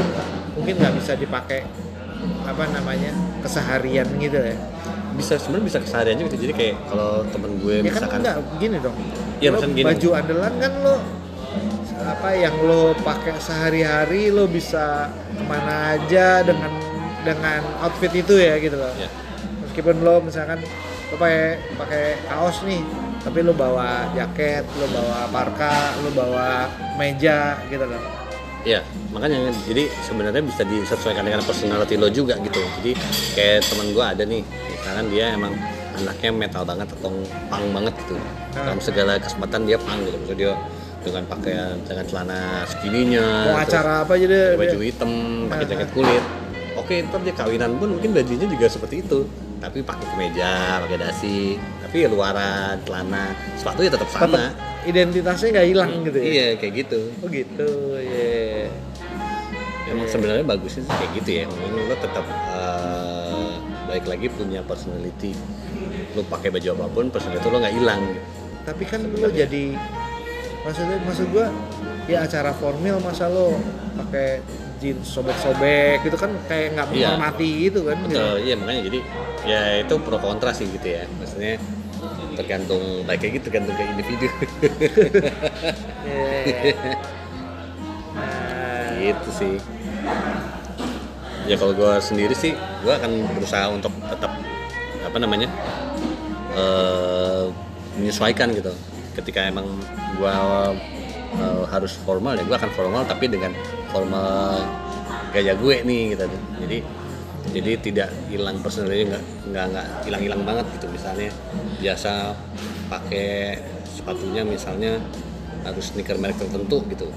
mungkin 0.55 0.73
nggak 0.79 0.93
bisa 0.99 1.19
dipakai 1.19 1.67
apa 2.47 2.63
namanya 2.71 3.11
keseharian 3.43 4.07
gitu 4.15 4.39
ya? 4.39 4.55
Bisa 5.15 5.39
sebenarnya 5.39 5.67
bisa 5.71 5.79
keseharian 5.83 6.17
juga 6.19 6.35
jadi 6.35 6.53
kayak 6.55 6.75
kalau 6.91 7.23
temen 7.31 7.51
gue 7.59 7.75
ya 7.79 7.81
kan 7.83 7.91
misalkan 7.91 8.19
enggak 8.23 8.37
gini 8.59 8.77
dong 8.83 8.95
Iya, 9.37 9.49
Lo 9.51 9.59
gini. 9.61 9.83
baju 9.83 10.09
andalan 10.15 10.53
kan 10.57 10.73
lo 10.81 10.95
apa 12.05 12.29
yang 12.37 12.55
lo 12.61 12.93
pakai 12.95 13.33
sehari-hari 13.41 14.29
lo 14.29 14.45
bisa 14.45 15.09
ke 15.09 15.43
mana 15.43 15.97
aja 15.97 16.45
dengan 16.45 16.69
dengan 17.25 17.61
outfit 17.81 18.13
itu 18.13 18.37
ya 18.37 18.61
gitu 18.61 18.77
loh 18.77 18.93
ya 18.93 19.09
meskipun 19.65 20.05
lo 20.05 20.21
misalkan 20.21 20.61
lo 21.09 21.15
pakai 21.17 21.57
pakai 21.73 22.03
kaos 22.29 22.61
nih 22.61 22.85
tapi 23.19 23.41
lo 23.41 23.51
bawa 23.51 24.05
jaket 24.13 24.61
lo 24.77 24.85
bawa 24.87 25.25
parka 25.33 25.97
lo 25.99 26.13
bawa 26.13 26.69
meja 26.95 27.57
gitu 27.67 27.83
loh 27.83 28.03
Iya, 28.65 28.81
makanya 29.13 29.53
jadi 29.69 29.85
sebenarnya 30.01 30.41
bisa 30.41 30.65
disesuaikan 30.65 31.21
dengan 31.21 31.37
personality 31.45 32.01
lo 32.01 32.09
juga 32.09 32.33
gitu. 32.41 32.57
Jadi 32.81 32.97
kayak 33.37 33.61
teman 33.61 33.93
gue 33.93 34.01
ada 34.01 34.23
nih, 34.25 34.41
misalkan 34.41 35.05
dia 35.13 35.37
emang 35.37 35.53
anaknya 35.95 36.29
metal 36.31 36.63
banget 36.63 36.87
atau 36.91 37.11
punk 37.47 37.65
banget 37.71 37.93
gitu. 38.03 38.15
Dalam 38.51 38.79
segala 38.79 39.17
kesempatan 39.17 39.63
dia 39.63 39.77
punk 39.77 39.99
gitu. 40.03 40.15
Maksudnya 40.17 40.37
dia 40.37 40.53
dengan 41.01 41.23
pakaian 41.25 41.77
dengan 41.85 42.05
celana 42.05 42.41
skinny-nya, 42.65 43.27
mau 43.45 43.61
acara 43.61 44.01
apa 44.01 44.17
aja 44.17 44.25
deh 44.25 44.57
baju 44.57 44.77
hitam, 44.81 45.11
pakai 45.45 45.61
Ah, 45.61 45.69
jaket 45.69 45.89
kulit. 45.93 46.23
Oke, 46.75 46.95
ntar 47.01 47.21
dia 47.21 47.31
kawinan 47.31 47.77
pun 47.77 47.93
mungkin 47.93 48.09
bajunya 48.11 48.45
juga 48.45 48.65
seperti 48.65 49.05
itu. 49.05 49.29
Tapi 49.55 49.81
pakai 49.81 50.05
kemeja, 50.11 50.81
pakai 50.81 50.97
dasi, 50.99 51.55
tapi 51.79 52.05
ya 52.05 52.09
luaran, 52.09 52.75
celana, 52.83 53.31
sepatu 53.55 53.81
ya 53.81 53.89
tetap 53.89 54.09
sama. 54.09 54.27
tetap 54.27 54.51
identitasnya 54.85 55.47
nggak 55.49 55.67
hilang 55.67 55.91
gitu 56.03 56.17
ya 56.17 56.25
Iya, 56.25 56.47
kayak 56.57 56.73
gitu. 56.75 56.99
oh 57.17 57.29
gitu 57.29 57.69
ya 57.97 58.69
Emang 59.85 60.05
sebenarnya 60.05 60.41
bagusnya 60.43 60.81
sih 60.83 60.93
kayak 60.95 61.11
gitu 61.21 61.29
ya. 61.31 61.43
Mungkin 61.47 61.85
lo 61.85 61.95
tetap 61.95 62.25
eh, 62.25 63.53
baik 63.85 64.05
lagi 64.05 64.27
punya 64.29 64.61
personality. 64.61 65.37
Lo 66.15 66.23
pakai 66.23 66.49
baju 66.49 66.67
apa 66.73 66.85
pun, 66.89 67.05
personality 67.09 67.45
lo 67.45 67.57
nggak 67.59 67.75
hilang. 67.75 68.01
Gitu. 68.07 68.21
tapi 68.65 68.81
kan 68.81 68.97
lo 68.97 69.29
jadi 69.29 69.77
maksudnya 70.63 70.97
maksud 70.99 71.29
gua 71.29 71.53
ya 72.05 72.25
acara 72.25 72.49
formal 72.51 72.97
masa 72.97 73.29
lo 73.29 73.53
pakai 73.95 74.41
jeans 74.75 75.05
sobek-sobek 75.05 76.01
gitu 76.01 76.17
kan 76.17 76.33
kayak 76.45 76.73
nggak 76.73 76.87
Iya. 76.89 77.13
menghormati 77.13 77.69
gitu 77.69 77.85
kan 77.85 77.97
gitu. 78.01 78.17
Betul, 78.17 78.35
iya 78.41 78.55
makanya 78.57 78.81
jadi 78.83 78.99
ya 79.45 79.61
itu 79.79 79.93
pro 79.99 80.17
kontra 80.17 80.49
sih 80.49 80.65
gitu 80.65 80.87
ya. 80.87 81.05
Maksudnya 81.15 81.61
tergantung 82.33 82.81
baik 83.05 83.21
lagi 83.21 83.39
tergantung 83.39 83.75
ke 83.75 83.83
individu. 83.85 84.27
Iya. 86.05 86.73
Nah, 88.15 88.85
gitu 88.97 89.29
sih. 89.31 89.53
Ya 91.45 91.55
kalau 91.55 91.73
gue 91.73 91.91
sendiri 91.99 92.33
sih, 92.33 92.53
gue 92.53 92.89
akan 92.91 93.11
berusaha 93.31 93.69
untuk 93.69 93.93
tetap 94.01 94.31
apa 95.01 95.17
namanya 95.17 95.45
menyesuaikan 97.99 98.51
gitu. 98.55 98.71
Ketika 99.15 99.47
emang 99.47 99.67
gue 100.19 100.35
harus 101.67 101.99
formal 102.07 102.39
ya 102.39 102.43
gue 102.47 102.55
akan 102.55 102.71
formal 102.71 103.03
tapi 103.03 103.27
dengan 103.27 103.51
formal 103.91 104.63
gaya 105.35 105.55
gue 105.55 105.75
nih 105.83 106.15
gitu. 106.15 106.25
Jadi 106.63 106.77
jadi 107.53 107.71
tidak 107.77 108.09
hilang 108.31 108.57
personality 108.59 109.05
nggak 109.05 109.23
nggak 109.53 109.65
nggak 109.71 109.85
hilang 110.09 110.21
hilang 110.23 110.41
banget 110.41 110.65
gitu 110.79 110.87
misalnya 110.89 111.29
biasa 111.77 112.33
pakai 112.89 113.59
sepatunya 113.85 114.41
misalnya 114.41 114.97
harus 115.65 115.93
sneaker 115.93 116.17
merek 116.17 116.37
tertentu 116.37 116.81
gitu 116.89 117.07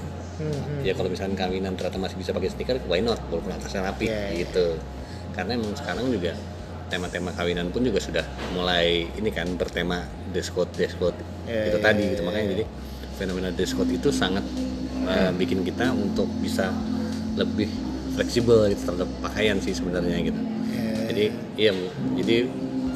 hmm, 0.41 0.51
hmm. 0.53 0.79
ya 0.85 0.93
kalau 0.93 1.09
misalkan 1.09 1.35
kawinan 1.37 1.73
ternyata 1.73 1.97
masih 1.97 2.17
bisa 2.17 2.31
pakai 2.33 2.49
sneaker 2.49 2.77
why 2.85 3.01
not 3.01 3.17
walaupun 3.29 3.53
atasnya 3.53 3.89
rapi 3.89 4.09
Iya, 4.09 4.13
iya. 4.33 4.45
gitu 4.45 4.77
karena 5.33 5.51
emang 5.57 5.73
sekarang 5.77 6.05
juga 6.09 6.33
tema-tema 6.89 7.31
kawinan 7.37 7.69
pun 7.69 7.85
juga 7.85 8.01
sudah 8.01 8.25
mulai 8.57 9.05
ini 9.15 9.29
kan 9.29 9.47
bertema 9.55 10.03
dress 10.33 10.49
code 10.49 10.73
dress 10.73 10.97
code 10.97 11.15
Iya, 11.49 11.73
itu 11.73 11.77
iya, 11.81 11.85
tadi 11.85 12.01
iya, 12.05 12.11
gitu. 12.13 12.21
iya. 12.21 12.27
makanya 12.29 12.47
jadi 12.53 12.63
fenomena 13.17 13.49
dress 13.53 13.73
code 13.73 13.91
itu 13.93 14.09
sangat 14.13 14.45
uh, 15.09 15.31
bikin 15.33 15.65
kita 15.65 15.89
untuk 15.93 16.29
bisa 16.41 16.69
lebih 17.33 17.69
fleksibel 18.13 18.69
gitu 18.69 18.81
terhadap 18.85 19.09
pakaian 19.23 19.57
sih 19.57 19.73
sebenarnya 19.73 20.17
gitu. 20.29 20.39
Iya. 20.69 20.93
jadi 21.09 21.25
iya 21.57 21.71
jadi 22.21 22.35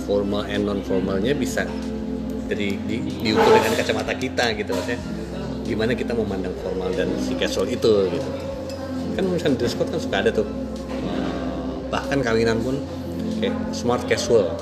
formal 0.04 0.46
and 0.52 0.68
non 0.68 0.84
formalnya 0.84 1.34
bisa 1.34 1.66
dari 2.46 2.76
di, 2.86 3.00
diukur 3.24 3.56
dengan 3.56 3.74
kacamata 3.80 4.14
kita 4.20 4.46
gitu 4.60 4.72
maksudnya. 4.76 5.00
Gimana 5.64 5.96
kita 5.96 6.12
memandang 6.12 6.54
formal 6.60 6.92
dan 6.92 7.08
si 7.24 7.34
casual 7.40 7.72
itu 7.72 8.12
gitu. 8.12 8.30
Kan 9.16 9.24
misalnya 9.32 9.64
dress 9.64 9.74
code 9.80 9.90
kan 9.90 10.00
suka 10.04 10.16
ada 10.20 10.30
tuh. 10.30 10.46
Bahkan 11.88 12.20
kawinan 12.20 12.60
pun 12.60 12.76
kayak 13.44 13.56
smart 13.76 14.04
casual. 14.08 14.56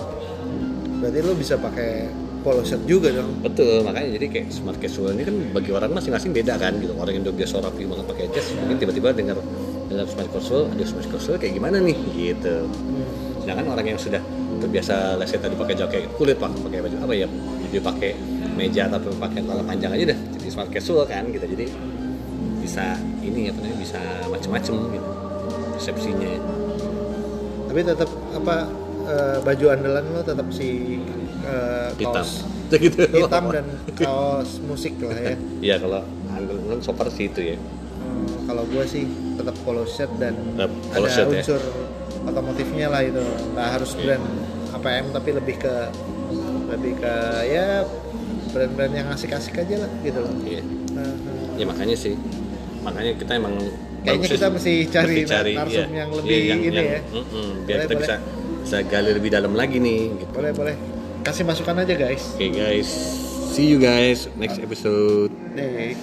Berarti 0.97 1.17
lo 1.21 1.33
bisa 1.37 1.53
pakai 1.61 2.09
polo 2.41 2.65
shirt 2.65 2.81
juga 2.89 3.13
dong? 3.13 3.45
Betul 3.45 3.85
makanya 3.85 4.17
jadi 4.17 4.25
kayak 4.33 4.47
smart 4.49 4.77
casual 4.81 5.13
ini 5.13 5.23
kan 5.29 5.35
bagi 5.53 5.69
orang 5.69 5.93
masing-masing 5.93 6.33
beda 6.33 6.57
kan 6.57 6.73
gitu. 6.81 6.97
Orang 6.97 7.13
yang 7.13 7.23
udah 7.29 7.35
biasa 7.37 7.61
rapi 7.61 7.85
banget 7.85 8.05
pakai 8.09 8.25
jas 8.33 8.49
mungkin 8.57 8.77
tiba-tiba 8.81 9.13
dengar 9.13 9.37
dengar 9.85 10.05
smart 10.09 10.29
casual 10.33 10.65
ada 10.73 10.81
smart 10.81 11.07
casual 11.13 11.37
kayak 11.37 11.53
gimana 11.61 11.77
nih? 11.77 11.97
Gitu. 12.17 12.55
Hmm. 12.65 13.29
sedangkan 13.41 13.73
orang 13.73 13.85
yang 13.89 13.97
sudah 13.97 14.21
terbiasa 14.61 15.17
let's 15.17 15.33
tadi 15.33 15.57
pakai 15.57 15.73
jaket 15.73 16.05
kulit 16.13 16.37
pak 16.37 16.53
pakai 16.61 16.85
baju 16.85 16.97
apa 17.01 17.13
ya 17.17 17.25
dia 17.73 17.81
pakai 17.81 18.13
meja 18.53 18.85
atau 18.85 19.09
pakai 19.17 19.41
celana 19.41 19.65
panjang 19.65 19.97
aja 19.97 20.13
dah 20.13 20.19
jadi 20.37 20.49
smart 20.49 20.69
casual 20.69 21.05
kan 21.09 21.25
gitu. 21.29 21.45
Jadi 21.45 21.65
bisa 22.61 22.93
ini 23.25 23.49
apa 23.49 23.57
namanya 23.65 23.77
bisa 23.81 23.99
macem-macem 24.29 24.73
gitu 24.93 25.09
persepsinya 25.81 26.29
tapi 27.65 27.87
tetap 27.87 28.09
apa 28.31 28.55
eh, 29.05 29.37
baju 29.43 29.65
andalan 29.71 30.05
lo 30.11 30.21
tetap 30.23 30.47
si 30.49 30.99
hitam. 31.97 32.15
kaos. 32.15 32.33
Gitu. 32.71 33.03
Hitam 33.03 33.51
dan 33.51 33.67
kaos 33.99 34.63
musik 34.63 34.95
lah 35.03 35.19
ya. 35.19 35.35
Iya 35.59 35.75
kalau 35.83 36.01
anggun 36.31 36.79
so 36.79 36.95
far 36.95 37.11
sih 37.11 37.27
itu 37.27 37.51
ya. 37.51 37.57
Hmm, 37.59 38.47
kalau 38.47 38.63
gue 38.63 38.83
sih 38.87 39.03
tetap 39.35 39.55
polo 39.67 39.83
shirt 39.83 40.07
dan 40.15 40.39
Tetap 40.55 40.71
polo 40.71 41.03
ada 41.03 41.09
shirt 41.11 41.27
ya? 41.35 41.43
unsur 41.43 41.61
otomotifnya 42.23 42.87
lah 42.87 43.03
itu. 43.03 43.19
Nggak 43.51 43.67
harus 43.75 43.91
brand 43.99 44.25
APM 44.71 45.05
tapi 45.11 45.29
lebih 45.35 45.55
ke 45.59 45.75
lebih 46.71 46.93
ke 47.03 47.15
ya 47.51 47.83
brand-brand 48.55 48.93
yang 48.95 49.07
asik-asik 49.11 49.59
aja 49.59 49.83
lah 49.83 49.91
gitu 50.03 50.19
loh. 50.23 50.31
Iya. 50.47 50.63
Nah, 50.95 51.11
ya 51.59 51.65
makanya 51.67 51.95
sih. 51.99 52.15
Makanya 52.87 53.19
kita 53.19 53.35
emang 53.35 53.59
Kayaknya 54.01 54.27
kita 54.29 54.47
mesti 54.49 54.73
cari 54.87 55.15
mesti 55.21 55.53
narsum 55.53 55.69
iya. 55.69 55.85
yang 55.95 56.09
Iya, 56.09 56.17
lebih 56.17 56.39
ini 56.65 56.83
ya. 56.83 56.99
mm-mm, 57.05 57.49
biar 57.63 57.77
Boleh, 57.77 57.85
kita 57.85 57.93
boleh. 57.93 58.01
bisa 58.01 58.15
bisa 58.61 58.77
gali 58.83 59.09
lebih 59.11 59.29
dalam 59.29 59.53
lagi 59.53 59.77
nih 59.77 60.01
gitu. 60.17 60.31
boleh 60.31 60.51
boleh 60.51 60.75
kasih 61.21 61.43
masukan 61.43 61.75
aja 61.77 61.93
guys 61.93 62.33
Oke 62.33 62.49
guys, 62.49 62.89
see 63.49 63.65
you 63.65 63.77
guys 63.77 64.25
next 64.35 64.57
episode. 64.57 65.29
Deh. 65.53 65.93